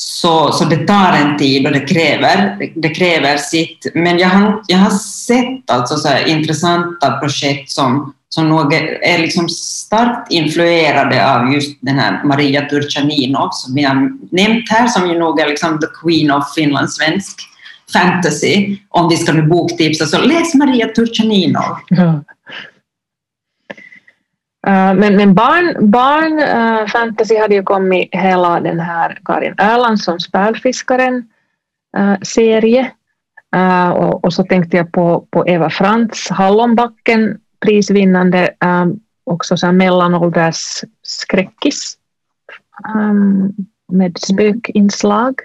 [0.04, 3.86] så, så det tar en tid och det kräver, det kräver sitt.
[3.94, 9.48] Men jag har, jag har sett alltså så intressanta projekt som, som nog är liksom
[9.48, 15.18] starkt influerade av just den här Maria Turchaninov som vi har nämnt här, som ju
[15.18, 17.40] nog är liksom the queen of finlandssvensk
[17.92, 18.76] fantasy.
[18.88, 21.78] Om vi ska nu boktipsa så läs Maria Turchaninov.
[21.90, 22.24] Mm.
[24.66, 30.30] Uh, men, men barn, barn uh, fantasy hade ju kommit hela den här Karin Erlandssons
[30.30, 31.28] Pärlfiskaren
[31.98, 32.90] uh, eh, serie.
[33.94, 40.84] Och, och, så tänkte jag på, på Eva Frantz Hallonbacken prisvinnande um, också så mellanålders
[41.02, 41.96] skräckis
[42.94, 43.54] um,
[43.88, 45.40] med spökinslag.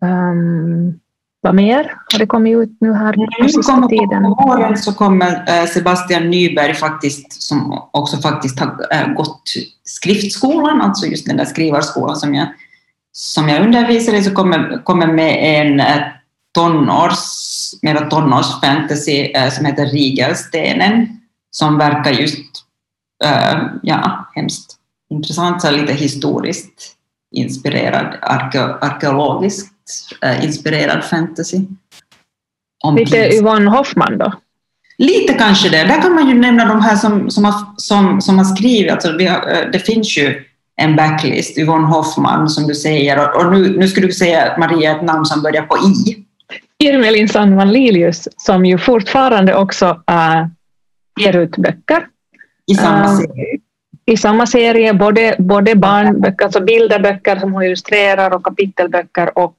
[0.00, 1.00] Um,
[1.40, 4.22] vad mer har det kommit ut nu här på sista tiden?
[4.22, 9.42] På våren så kommer eh, Sebastian Nyberg faktiskt, som också faktiskt har eh, gått
[9.84, 12.48] skriftskolan, alltså just den där skrivarskolan som jag,
[13.12, 16.02] som jag undervisar i, så kommer, kommer med en eh,
[16.54, 17.18] tonårs,
[17.82, 21.20] mera tonårsfantasy som heter Rigelstenen,
[21.50, 22.64] som verkar just,
[23.82, 24.78] ja, hemskt
[25.10, 26.94] intressant, så lite historiskt
[27.30, 28.18] inspirerad,
[28.80, 29.77] arkeologiskt äh,
[30.42, 31.60] inspirerad fantasy.
[32.84, 34.32] Om Lite Yvonne Hoffman då?
[34.98, 35.84] Lite kanske det.
[35.84, 38.92] Där kan man ju nämna de här som, som, har, som, som har skrivit.
[38.92, 40.44] Alltså har, eh, det finns ju
[40.76, 44.96] en backlist, Yvonne Hoffman som du säger, och, och nu, nu skulle du säga Maria
[44.96, 46.24] ett namn som börjar på I.
[46.78, 50.46] Irmelin Sandman Lilius som ju fortfarande också äh,
[51.20, 52.06] ger ut böcker.
[52.66, 53.58] I samma äh, serie?
[54.08, 59.56] i samma serie, både, både barnböcker, alltså bilderböcker som hon illustrerar och kapitelböcker och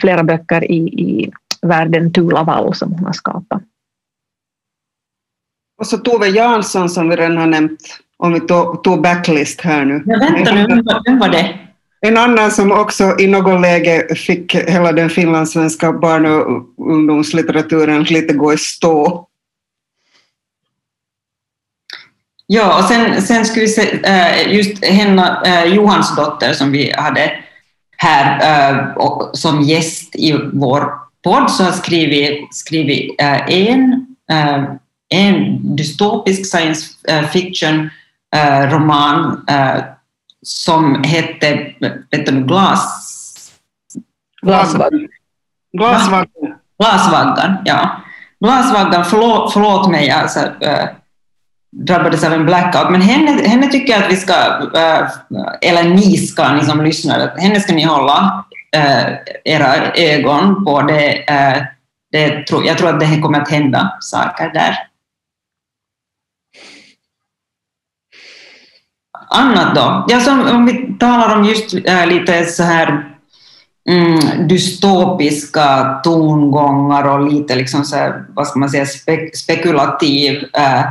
[0.00, 3.62] flera böcker i, i världen Tulavall som hon har skapat.
[5.78, 7.80] Och så Tove Jansson som vi redan har nämnt,
[8.16, 8.40] om vi
[8.84, 10.02] tog backlist här nu.
[10.06, 11.58] Ja, vänta nu, vem var det?
[12.00, 18.34] En annan som också i något läge fick hela den finlandssvenska barn och ungdomslitteraturen lite
[18.34, 19.26] gå i stå
[22.46, 26.92] Ja, och sen, sen skulle vi se, eh, just henne, eh, Johans dotter som vi
[26.96, 27.32] hade
[28.04, 28.40] här
[28.96, 30.92] eh, som gäst i vår
[31.24, 33.14] podd, så har skrivit, skrivit
[33.48, 34.06] en,
[35.08, 36.90] en dystopisk science
[37.32, 37.90] fiction
[38.70, 39.46] roman
[40.42, 41.74] som hette
[42.10, 43.04] vet du, Glas...
[44.42, 45.08] Glasvaggan.
[45.72, 46.54] Glasvaggan.
[46.78, 48.02] Glasvaggan, ja.
[48.40, 50.40] Glasvaggan, förlåt, förlåt mig, alltså,
[51.74, 52.90] drabbades av en blackout.
[52.90, 54.34] Men henne, henne tycker jag att vi ska,
[54.74, 55.08] äh,
[55.60, 58.44] eller ni ska, ni som lyssnar, henne ska ni hålla
[58.76, 59.06] äh,
[59.44, 60.82] era ögon på.
[60.82, 61.62] Det, äh,
[62.12, 64.78] det, jag tror att det kommer att hända saker där.
[69.30, 70.06] Annat då?
[70.08, 71.72] Ja, som, om vi talar om just
[72.06, 73.14] lite så här
[73.90, 80.84] mm, dystopiska tongångar och lite liksom så här, vad ska man säga, spek spekulativ äh,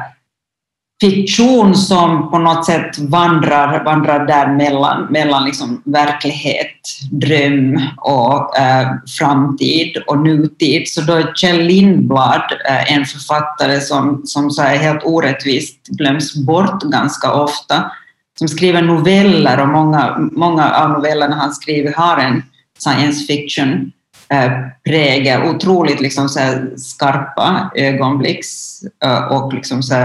[1.04, 6.78] fiktion som på något sätt vandrar, vandrar där mellan, mellan liksom verklighet,
[7.12, 8.88] dröm och eh,
[9.20, 10.88] framtid och nutid.
[10.88, 16.36] Så då är Kjell Lindblad eh, en författare som, som så här helt orättvist glöms
[16.36, 17.92] bort ganska ofta,
[18.40, 22.44] som skriver noveller och många, många av novellerna han skriver har en
[22.80, 25.42] science fiction-prägel.
[25.42, 26.40] Eh, otroligt liksom så
[26.78, 29.96] skarpa ögonblicks eh, och liksom så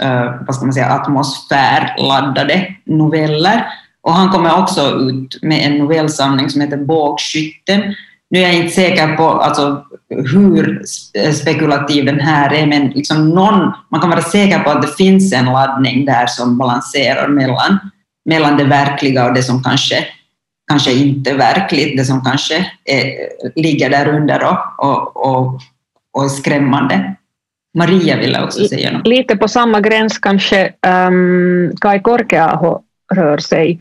[0.00, 3.66] eh, vad ska man säga, atmosfärladdade noveller.
[4.00, 7.94] Och han kommer också ut med en novellsamling som heter Bågskytten,
[8.30, 10.82] nu är jag inte säker på alltså, hur
[11.32, 15.32] spekulativ den här är, men liksom någon, man kan vara säker på att det finns
[15.32, 17.78] en laddning där som balanserar mellan,
[18.24, 20.04] mellan det verkliga och det som kanske,
[20.70, 23.14] kanske inte är verkligt, det som kanske är,
[23.54, 25.60] ligger där under och, och, och,
[26.12, 27.14] och är skrämmande.
[27.78, 29.06] Maria ville också säga något.
[29.06, 30.72] Lite på samma gräns kanske
[31.08, 32.82] um, Kai Korkeaho
[33.14, 33.80] rör sig.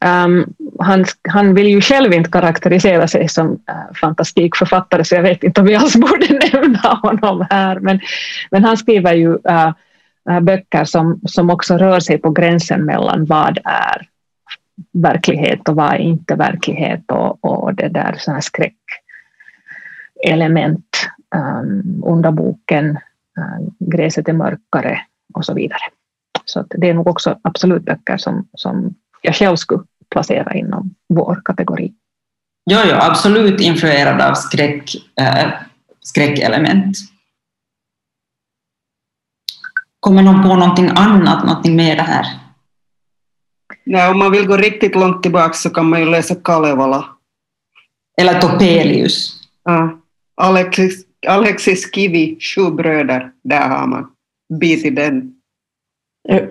[0.00, 5.44] Um, han, han vill ju själv inte karaktärisera sig som uh, fantastikförfattare så jag vet
[5.44, 7.80] inte om vi alls borde nämna honom här.
[7.80, 8.00] Men,
[8.50, 9.72] men han skriver ju uh,
[10.30, 14.08] uh, böcker som, som också rör sig på gränsen mellan vad är
[14.92, 21.08] verklighet och vad är inte verklighet och, och det där skräckelement.
[21.34, 22.98] Um, under boken
[23.78, 25.00] Gräset är mörkare
[25.34, 25.80] och så vidare.
[26.44, 31.40] Så det är nog också absolut böcker som, som jag själv skulle placera inom vår
[31.44, 31.92] kategori.
[32.70, 35.48] Jo, jo absolut influerad av skräck, äh,
[36.00, 36.96] skräckelement.
[40.00, 42.26] Kommer någon på någonting annat, någonting med det här?
[43.84, 47.04] Nej, om man vill gå riktigt långt tillbaka så kan man ju läsa Kalevala.
[48.20, 49.40] Eller Topelius.
[49.64, 50.00] Ja.
[50.34, 54.06] Alexis, Alexis Kivi, Sju bröder, där har man
[54.60, 55.32] bitit den.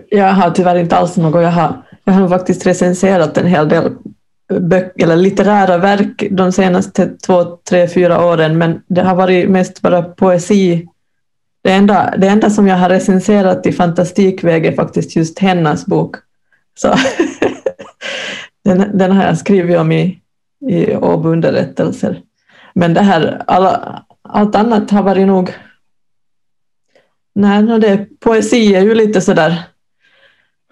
[0.09, 3.95] Jag har tyvärr inte alls något, jag har jag har faktiskt recenserat en hel del
[4.59, 9.81] böcker, eller litterära verk de senaste två, tre, fyra åren, men det har varit mest
[9.81, 10.87] bara poesi.
[11.63, 16.15] Det enda, det enda som jag har recenserat i fantastikväg är faktiskt just hennes bok.
[16.75, 16.95] Så
[18.63, 20.19] den, den har jag skrivit om i,
[20.69, 22.21] i Åbo underrättelser.
[22.73, 25.53] Men det här, alla, allt annat har varit nog...
[27.35, 29.63] Nej, det, poesi är ju lite sådär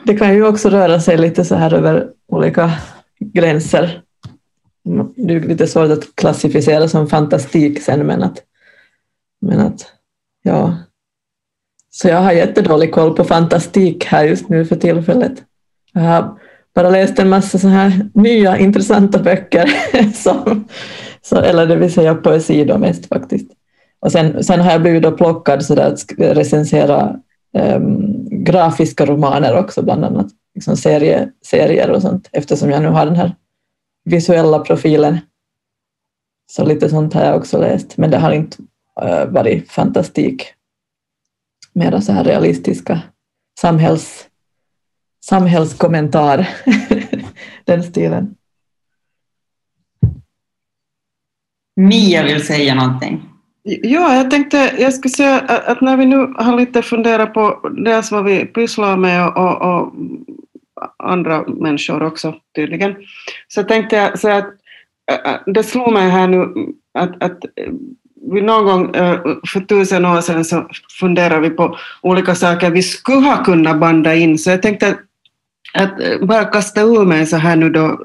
[0.03, 2.71] det kan ju också röra sig lite så här över olika
[3.19, 4.01] gränser.
[5.15, 8.43] Det är lite svårt att klassificera som fantastik sen, men att,
[9.41, 9.85] men att
[10.43, 10.77] ja.
[11.89, 15.43] Så jag har jättedålig koll på fantastik här just nu för tillfället.
[15.93, 16.39] Jag har
[16.75, 19.69] bara läst en massa så här nya intressanta böcker,
[20.13, 20.67] som,
[21.25, 23.51] så, eller det vill säga poesi då mest faktiskt.
[23.99, 27.19] Och sen, sen har jag blivit då plockad så där att recensera
[27.57, 33.05] um, grafiska romaner också, bland annat liksom serie, serier och sånt, eftersom jag nu har
[33.05, 33.35] den här
[34.05, 35.17] visuella profilen.
[36.51, 38.57] Så lite sånt har jag också läst, men det har inte
[39.03, 40.53] uh, varit fantastik.
[41.73, 43.01] Mera så här realistiska
[43.59, 44.27] samhälls,
[45.25, 46.49] samhällskommentar,
[47.65, 48.35] den stilen.
[51.75, 53.21] Mia vill säga någonting.
[53.63, 58.11] Ja, jag tänkte, jag skulle säga att när vi nu har lite funderat på dels
[58.11, 59.93] vad vi pysslar med och, och, och
[60.97, 62.95] andra människor också tydligen,
[63.47, 64.53] så tänkte jag säga att
[65.11, 66.53] äh, äh, det slog mig här nu
[66.93, 67.73] att, att äh,
[68.31, 68.93] vi någon gång
[69.53, 70.67] för tusen år sedan så
[70.99, 74.99] funderade vi på olika saker vi skulle ha kunnat banda in, så jag tänkte att,
[75.73, 77.99] att bara kasta ur mig så här nu då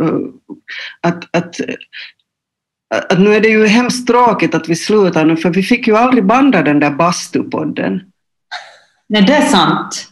[1.01, 1.61] att, att
[2.91, 5.97] att nu är det ju hemskt tråkigt att vi slutar nu, för vi fick ju
[5.97, 8.01] aldrig banda den där bastupodden.
[9.09, 10.09] Nej, det är sant.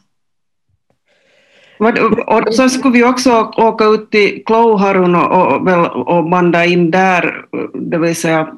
[2.27, 7.45] Och så skulle vi också åka ut till Klouharun och, och, och banda in där,
[7.75, 8.49] det vill säga,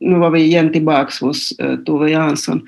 [0.00, 2.62] nu var vi igen tillbaka hos uh, Tove Jansson.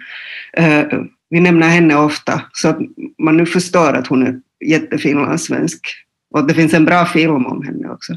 [0.60, 2.78] Uh, vi nämner henne ofta, så att
[3.18, 5.86] man nu förstår att hon är jättefinlandssvensk.
[6.34, 8.12] Och det finns en bra film om henne också.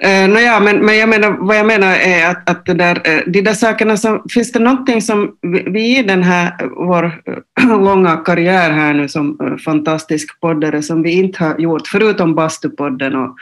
[0.00, 2.96] Uh, no ja, men, men jag menar, vad jag menar är att, att det där,
[2.96, 7.04] uh, de där sakerna som, finns det någonting som vi, vi i den här, vår
[7.60, 13.16] uh, långa karriär här nu som fantastisk poddare som vi inte har gjort, förutom Bastupodden
[13.16, 13.36] och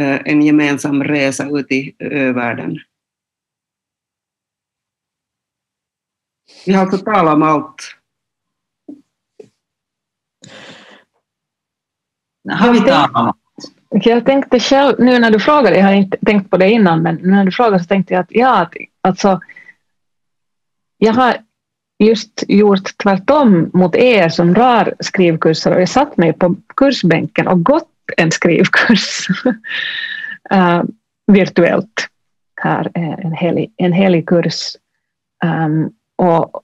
[0.00, 2.78] uh, en gemensam resa ut i övärlden?
[6.66, 7.96] Vi har fått tala om allt.
[12.50, 13.32] Har vi talat om
[14.02, 17.18] jag tänkte själv, nu när du frågade, jag har inte tänkt på det innan, men
[17.22, 18.70] när du frågade så tänkte jag att ja,
[19.00, 19.40] alltså,
[20.98, 21.36] jag har
[21.98, 27.64] just gjort tvärtom mot er som rör skrivkurser och jag satt mig på kursbänken och
[27.64, 29.28] gått en skrivkurs
[30.52, 30.82] uh,
[31.26, 32.08] virtuellt
[32.64, 34.76] här, eh, en helig, en helig kurs.
[35.44, 36.62] Um, och,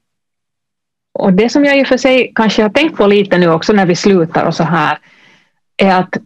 [1.12, 3.72] och det som jag i och för sig kanske har tänkt på lite nu också
[3.72, 4.98] när vi slutar och så här,
[5.76, 6.16] är att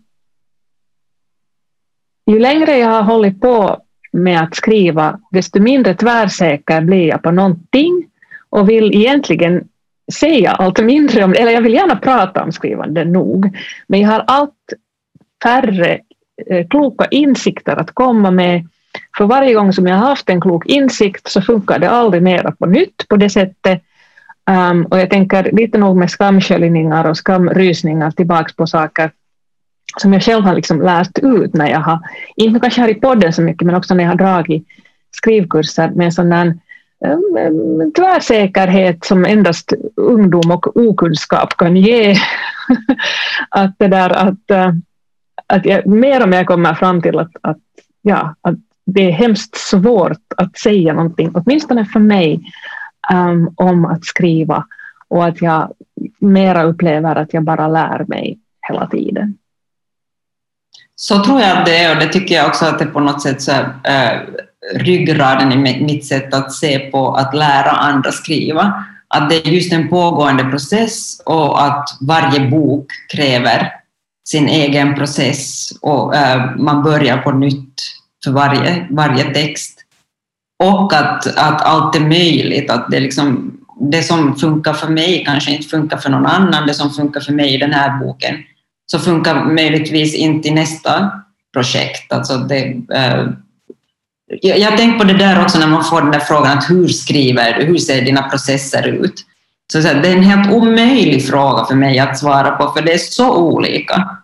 [2.27, 3.81] ju längre jag har hållit på
[4.12, 8.07] med att skriva, desto mindre tvärsäker blir jag på någonting
[8.51, 9.68] och vill egentligen
[10.12, 14.25] säga allt mindre om eller jag vill gärna prata om skrivande nog, men jag har
[14.27, 14.72] allt
[15.43, 16.01] färre
[16.51, 18.68] eh, kloka insikter att komma med.
[19.16, 22.53] För varje gång som jag har haft en klok insikt så funkar det aldrig mera
[22.53, 23.83] på nytt på det sättet.
[24.51, 29.11] Um, och jag tänker lite nog med skamsköljningar och skamrysningar tillbaks på saker
[29.97, 31.99] som jag själv har liksom lärt ut när jag har,
[32.37, 34.66] inte kanske här i podden så mycket, men också när jag har dragit
[35.11, 36.59] skrivkurser med en sån där
[37.07, 42.16] um, tvärsäkerhet som endast ungdom och okunskap kan ge.
[43.49, 44.72] att det där att, eh,
[45.47, 47.59] att jag mer och mer kommer fram till att, att,
[48.03, 48.57] ja, att
[48.87, 52.41] det är hemskt svårt att säga någonting, åtminstone för mig,
[53.12, 54.64] um, om att skriva
[55.09, 55.72] och att jag
[56.18, 59.39] mera upplever att jag bara lär mig hela tiden.
[60.97, 63.22] Så tror jag att det är och det tycker jag också att det på något
[63.22, 64.20] sätt så är, äh, eh,
[64.74, 68.84] ryggraden i mitt sätt att se på att lära andra skriva.
[69.09, 73.72] Att det är just en pågående process och att varje bok kräver
[74.28, 77.82] sin egen process och äh, man börjar på nytt
[78.24, 79.80] för varje, varje text.
[80.64, 85.51] Och att, att allt är möjligt, att det, liksom, det som funkar för mig kanske
[85.51, 88.34] inte funkar för någon annan, det som funkar för mig i den här boken
[88.87, 91.11] så funkar möjligtvis inte i nästa
[91.53, 92.12] projekt.
[92.12, 92.62] Alltså det,
[92.95, 93.26] eh,
[94.43, 96.89] jag har tänkt på det där också när man får den där frågan att hur
[96.89, 99.14] skriver du, hur ser dina processer ut?
[99.72, 102.93] Så, så det är en helt omöjlig fråga för mig att svara på, för det
[102.93, 104.18] är så olika.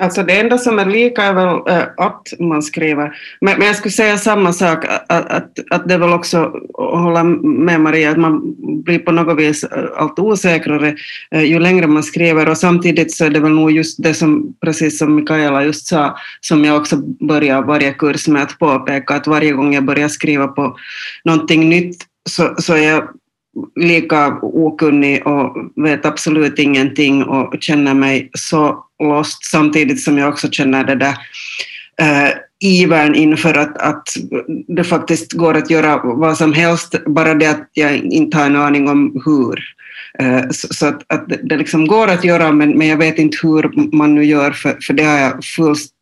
[0.00, 3.16] Alltså det enda som är lika är väl eh, att man skriver.
[3.40, 6.38] Men, men jag skulle säga samma sak, att, att, att det är väl också
[6.78, 10.94] att hålla med Maria, att man blir på något vis eh, allt osäkrare
[11.30, 14.54] eh, ju längre man skriver och samtidigt så är det väl nog just det som,
[14.60, 16.96] precis som Mikaela just sa, som jag också
[17.28, 20.76] börjar varje kurs med att påpeka, att varje gång jag börjar skriva på
[21.24, 21.96] någonting nytt
[22.28, 23.08] så, så är jag
[23.80, 30.50] lika okunnig och vet absolut ingenting och känner mig så lost samtidigt som jag också
[30.50, 31.14] känner det där
[32.00, 32.30] äh,
[32.60, 34.08] ivern inför att, att
[34.68, 38.56] det faktiskt går att göra vad som helst, bara det att jag inte har en
[38.56, 39.64] aning om hur.
[40.18, 43.96] Eh, så, att, att, det liksom går att göra, men, men jag vet inte hur
[43.96, 46.00] man nu gör, för, för det har jag fullständigt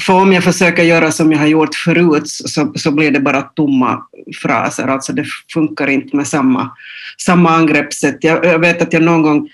[0.00, 3.42] för om jag försöker göra som jag har gjort förut så, så blir det bara
[3.42, 4.02] tomma
[4.42, 6.70] fraser, alltså det funkar inte med samma,
[7.18, 8.16] samma angreppssätt.
[8.20, 9.48] Jag, jag vet att jag någon gång,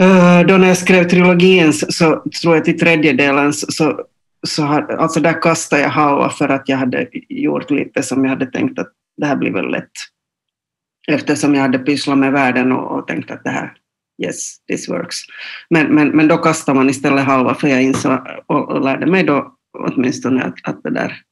[0.00, 4.06] Eh, då när jag skrev trilogin så tror jag till tredje delen så,
[4.46, 4.64] så
[4.98, 8.78] alltså där kastade jag halva för att jag hade gjort lite som jag hade tänkt
[8.78, 9.90] att det här blir väl lätt.
[11.08, 13.72] Eftersom jag hade pysslat med världen och, och tänkt att det här
[14.22, 15.16] yes, this works.
[15.70, 19.24] Men, men, men då kastar man istället halva, för jag insåg och, och lärde mig
[19.24, 21.22] då åtminstone att, att det där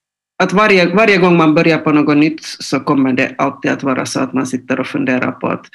[0.43, 4.07] att varje, varje gång man börjar på något nytt så kommer det alltid att vara
[4.07, 5.67] så att man sitter och funderar på att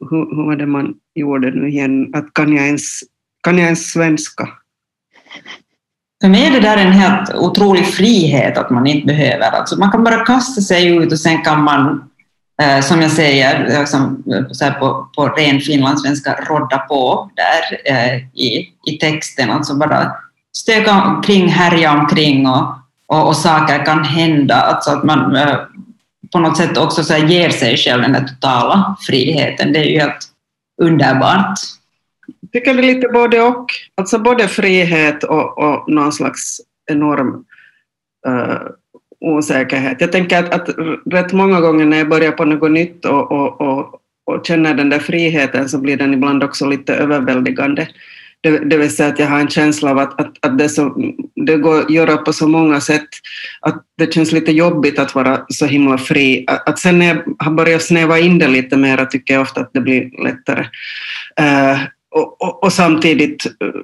[0.00, 3.00] hur, hur var det man gjorde nu igen, att kan jag ens,
[3.42, 4.48] kan jag ens svenska?
[6.20, 9.90] För mig är det där en helt otrolig frihet att man inte behöver, alltså man
[9.90, 12.10] kan bara kasta sig ut och sen kan man
[12.60, 16.78] Eh, äh, som jag säger, äh, liksom, så här äh, på, på ren finlandssvenska, rodda
[16.78, 20.12] på där eh, i, i texten, alltså bara
[20.56, 22.74] stöka omkring, härja omkring och,
[23.06, 25.56] och, och saker kan hända, alltså att man eh,
[26.32, 29.72] på något sätt också så ger sig själv den där totala friheten.
[29.72, 30.28] Det är ju helt
[30.82, 31.58] underbart.
[32.40, 36.60] Jag tycker det är lite både och, alltså både frihet och, och någon slags
[36.90, 37.44] enorm
[38.28, 38.60] uh,
[39.20, 40.00] osäkerhet.
[40.00, 40.68] Jag tänker att, att
[41.06, 44.90] rätt många gånger när jag börjar på något nytt och, och, och, och känner den
[44.90, 47.88] där friheten så blir den ibland också lite överväldigande.
[48.42, 50.94] Det, det vill säga att jag har en känsla av att, att, att det, så,
[51.46, 53.08] det går att göra på så många sätt
[53.60, 56.44] att det känns lite jobbigt att vara så himla fri.
[56.46, 59.60] Att, att sen när jag har börjat snäva in det lite mer tycker jag ofta
[59.60, 60.60] att det blir lättare.
[61.40, 61.80] Uh,
[62.10, 63.80] och, och, och, samtidigt eh,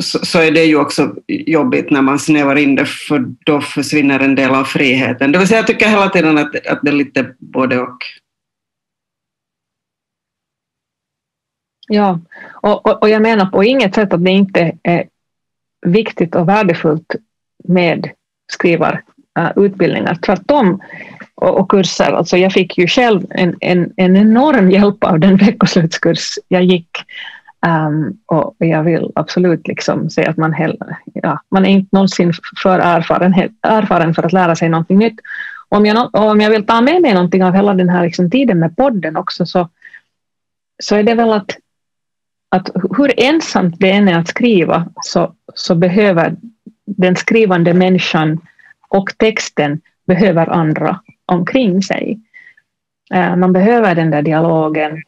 [0.00, 4.20] så, så, är det ju också jobbigt när man snävar in det, för då försvinner
[4.20, 5.32] en del av friheten.
[5.32, 7.98] Det vill säga, jag tycker hela tiden att, att det är lite både och.
[11.92, 12.20] Ja,
[12.52, 15.04] och, och, och jag menar på inget sätt att det inte är
[15.86, 17.16] viktigt och värdefullt
[17.64, 18.10] med
[18.52, 20.12] skrivarutbildningar.
[20.12, 20.82] Äh, Tvärtom,
[21.34, 22.12] och, och kurser.
[22.12, 26.90] Alltså jag fick ju själv en, en, en enorm hjälp av den veckoslutskurs jag gick
[27.66, 32.32] Um, och jag vill absolut liksom säga att man, hellre, ja, man är inte någonsin
[32.62, 35.20] för erfaren, erfaren för att lära sig någonting nytt.
[35.68, 38.58] Om jag, om jag vill ta med mig någonting av hela den här liksom tiden
[38.58, 39.68] med podden också så,
[40.82, 41.56] så är det väl att,
[42.52, 46.36] att hur ensamt det än är att skriva så, så behöver
[46.86, 48.40] den skrivande människan
[48.88, 52.20] och texten behöver andra omkring sig.
[53.14, 55.02] Eh, man behöver den där dialogen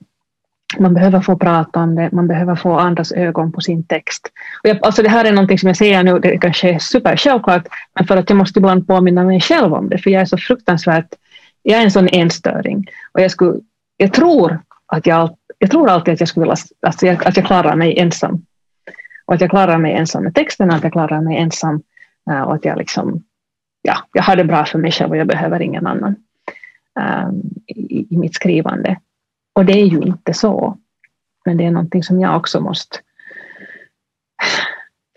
[0.79, 4.31] man behöver få prata om det, man behöver få andras ögon på sin text.
[4.63, 7.17] Och jag, alltså det här är någonting som jag säger nu, det kanske är super
[7.17, 10.27] självklart, men för att jag måste ibland påminna mig själv om det, för jag är
[10.27, 11.09] så fruktansvärt,
[11.63, 12.87] jag är en sån enstöring.
[13.13, 13.61] Och jag, skulle,
[13.97, 16.57] jag, tror, att jag, jag tror alltid att jag skulle vilja,
[16.87, 18.47] alltså jag, att jag klarar mig ensam.
[19.27, 21.83] Och att jag klarar mig ensam med texten, att jag klarar mig ensam
[22.31, 23.25] uh, och att jag liksom,
[23.83, 26.17] ja, jag har det bra för mig själv och jag behöver ingen annan
[27.29, 29.01] um, i, i mitt skrivande.
[29.53, 30.79] Och det är ju inte så.
[31.45, 32.99] Men det är någonting som jag också måste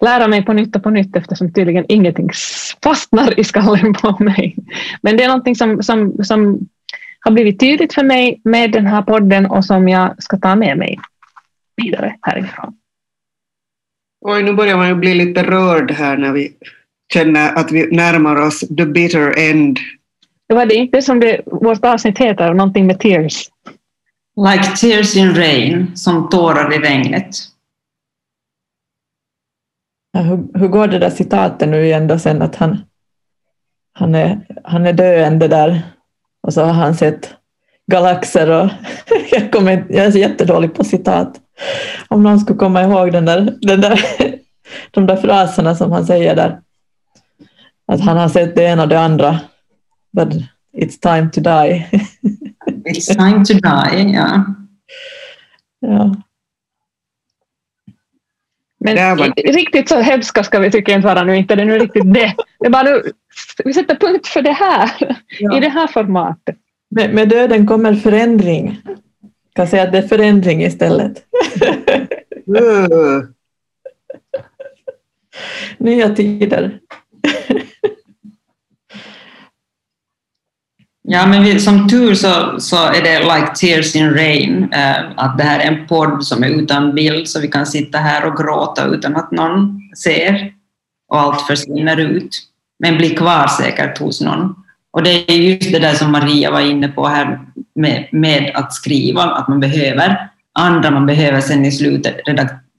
[0.01, 2.29] lära mig på nytt och på nytt eftersom tydligen ingenting
[2.83, 4.55] fastnar i skallen på mig.
[5.01, 6.59] Men det är någonting som, som, som
[7.19, 10.77] har blivit tydligt för mig med den här podden och som jag ska ta med
[10.77, 10.99] mig
[11.75, 12.77] vidare härifrån.
[14.21, 16.53] Oj, nu börjar man ju bli lite rörd här när vi
[17.13, 19.79] känner att vi närmar oss the bitter end.
[20.47, 23.49] Det var det inte som det, vårt avsnitt heter, någonting med tears.
[24.35, 27.29] Like tears in rain, som tårar i regnet.
[30.11, 32.77] Ja, hur, hur går det där citatet nu igen då sen att han,
[33.93, 35.81] han, är, han är döende där
[36.47, 37.33] och så har han sett
[37.91, 38.69] galaxer och
[39.31, 41.41] jag, kommer, jag är så jättedålig på citat.
[42.07, 43.99] Om någon skulle komma ihåg den där, den där,
[44.91, 46.59] de där fraserna som han säger där.
[47.87, 49.39] Att han har sett det ena och det andra.
[50.11, 50.33] But
[50.77, 51.89] it's time to die.
[52.85, 54.45] It's time to die, ja.
[55.79, 56.15] ja.
[58.95, 62.13] Men riktigt så hemska ska vi tycka inte vara nu, inte det är nu riktigt
[62.13, 62.33] det.
[62.59, 63.03] det är bara nu,
[63.65, 64.91] vi sätter punkt för det här,
[65.39, 65.57] ja.
[65.57, 66.55] i det här formatet.
[66.89, 68.81] Med, med döden kommer förändring.
[68.83, 71.23] Jag kan säga att det är förändring istället.
[75.77, 76.79] Nya tider.
[81.09, 85.37] Ja, men vi, som tur så, så är det like tears in rain, eh, att
[85.37, 88.37] det här är en podd som är utan bild så vi kan sitta här och
[88.37, 90.53] gråta utan att någon ser
[91.07, 92.29] och allt försvinner ut,
[92.79, 94.55] men blir kvar säkert hos någon.
[94.91, 97.39] Och det är just det där som Maria var inne på här
[97.75, 102.17] med, med att skriva, att man behöver andra, man behöver sen i slutet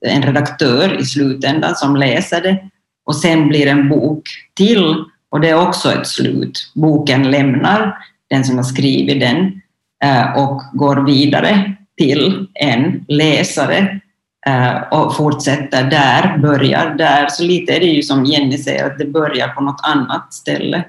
[0.07, 2.59] en redaktör i slutändan som läser det
[3.07, 6.73] och sen blir en bok till och det är också ett slut.
[6.75, 7.97] Boken lämnar
[8.31, 9.61] den som har skrivit den
[10.05, 14.01] eh, och går vidare till en läsare
[14.47, 17.27] eh, och fortsätter där, börjar där.
[17.29, 20.85] Så lite är det ju som Jenny säger, att det börjar på något annat ställe.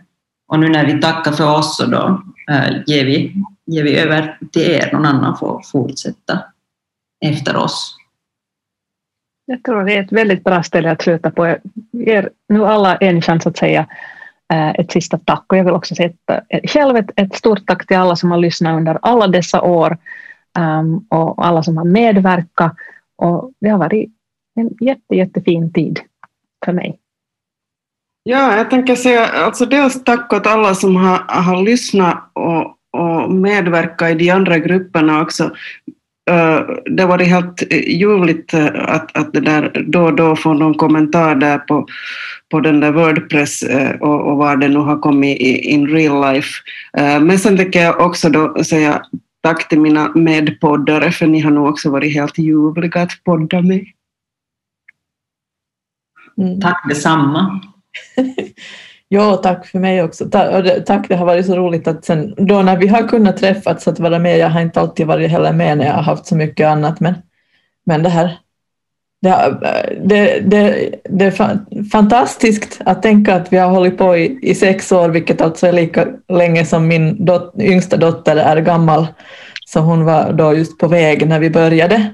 [0.48, 2.22] Och nu när vi tackar för oss så då
[2.52, 3.34] eh, ger vi,
[3.66, 6.44] ger vi över till er, någon annan får fortsätta
[7.26, 7.96] efter oss.
[9.46, 11.48] Jag tror det är ett väldigt bra ställe att sluta på.
[11.48, 11.60] Jag
[11.92, 13.88] ger nu alla en chans att säga
[14.54, 15.45] Eh, ett sista tack.
[15.47, 16.10] Och jag vill också säga
[16.50, 19.97] eh, själv ett, ett, stort tack till alla som har lyssnat under alla dessa år
[20.60, 22.76] um, och alla som har medverkat.
[23.18, 24.10] Och det har varit
[24.56, 26.00] en jätte, jättefin tid
[26.66, 27.00] för mig.
[28.24, 33.32] Ja, jag tänker säga alltså dels tack åt alla som har, har lyssnat och, och
[33.32, 35.43] medverkat i de andra grupperna också.
[36.30, 41.36] Eh, det var helt ljuvligt att, att det där då och då få någon kommentar
[41.36, 41.88] där på,
[42.50, 46.34] på den där Wordpress eh, och, och var det nu har kommit i in real
[46.34, 46.50] life.
[46.97, 49.02] Eh, men sen tänker jag också då säga
[49.41, 53.86] tack till mina medpoddare för ni har nog också varit helt ljuvliga att podda med.
[56.38, 56.60] Mm.
[56.62, 57.62] Tack detsamma.
[59.08, 60.30] ja, tack för mig också.
[60.86, 64.00] Tack, det har varit så roligt att sen då när vi har kunnat träffas att
[64.00, 66.68] vara med, jag har inte alltid varit heller med när jag har haft så mycket
[66.68, 67.14] annat, men,
[67.86, 68.39] men det här
[69.22, 71.61] det, eh, det, det, det är
[71.91, 75.72] fantastiskt att tänka att vi har hållit på i, i sex år, vilket alltså är
[75.72, 79.07] lika länge som min dot, yngsta dotter är gammal.
[79.65, 82.13] Så hon var då just på väg när vi började.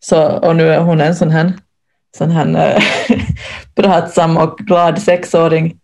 [0.00, 1.52] Så, och nu är hon en sån här,
[2.16, 3.18] sån här eh,
[3.74, 5.78] pratsam och glad sexåring.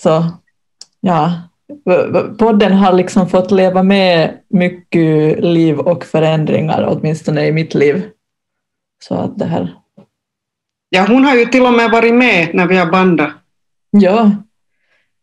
[0.00, 0.24] Så
[1.00, 1.32] ja,
[2.38, 8.08] podden har liksom fått leva med mycket liv och förändringar, åtminstone i mitt liv.
[9.04, 9.74] Så att det här
[10.90, 13.30] Ja, hon har ju till och med varit med när vi har bandat.
[13.90, 14.30] Ja.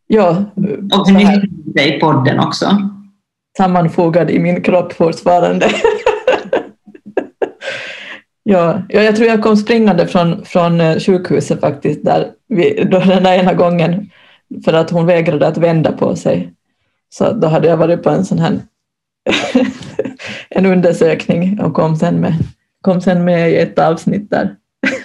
[0.07, 0.45] ja
[0.99, 1.23] och ni
[1.75, 2.77] är i podden också.
[3.57, 5.69] Sammanfogad i min kropp fortfarande.
[8.43, 12.99] ja, ja, jag tror jag kom springande från, från eh, sjukhuset faktiskt, där vi, då
[12.99, 14.09] den där ena gången,
[14.65, 16.53] för att hon vägrade att vända på sig.
[17.09, 18.59] Så då hade jag varit på en sån här
[20.49, 22.33] en undersökning och kom sen, med,
[22.81, 24.55] kom sen med i ett avsnitt där.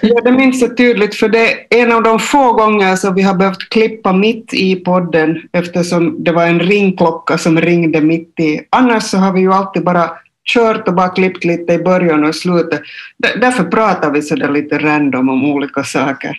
[0.01, 3.23] Ja, det minns jag tydligt, för det är en av de få gånger som vi
[3.23, 8.61] har behövt klippa mitt i podden eftersom det var en ringklocka som ringde mitt i.
[8.71, 10.11] Annars så har vi ju alltid bara
[10.45, 12.81] kört och bara klippt lite i början och slutet.
[13.19, 16.37] Därför pratar vi sådär lite random om olika saker.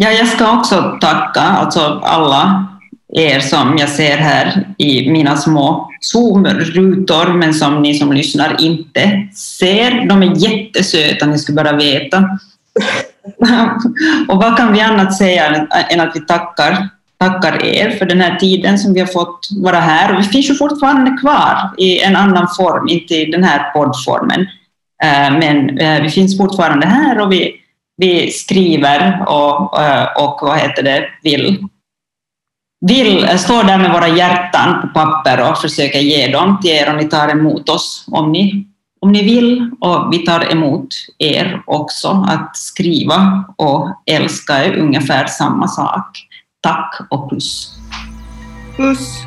[0.00, 2.67] Ja, jag ska också tacka alltså alla
[3.12, 9.28] er som jag ser här i mina små Zoom-rutor, men som ni som lyssnar inte
[9.34, 10.08] ser.
[10.08, 12.18] De är jättesöta, ni skulle bara veta.
[14.28, 16.88] och vad kan vi annat säga än att vi tackar,
[17.18, 20.14] tackar er för den här tiden som vi har fått vara här.
[20.14, 24.40] Och vi finns ju fortfarande kvar i en annan form, inte i den här poddformen.
[25.02, 27.54] Eh, men eh, vi finns fortfarande här och vi,
[27.96, 31.68] vi skriver och, eh, och vad heter det, vill
[32.80, 36.90] vill eh, stå där med våra hjärtan på papper och försöka ge dem till er
[36.90, 38.66] och ni tar emot oss om ni,
[39.00, 39.70] om ni vill.
[39.80, 42.26] Och vi tar emot er också.
[42.28, 46.26] Att skriva och älska är ungefär samma sak.
[46.62, 47.74] Tack och puss.
[48.76, 49.22] Puss.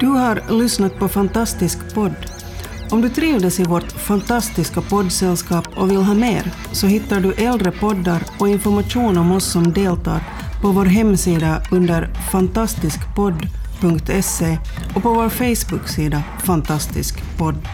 [0.00, 2.14] Du har lyssnat på Fantastisk podd.
[2.90, 7.70] Om du trivdes i vårt fantastiska poddsällskap och vill ha mer så hittar du äldre
[7.70, 10.20] poddar och information om oss som deltar
[10.62, 14.58] på vår hemsida under fantastiskpodd.se
[14.94, 17.68] och på vår Facebook-sida Fantastisk podd.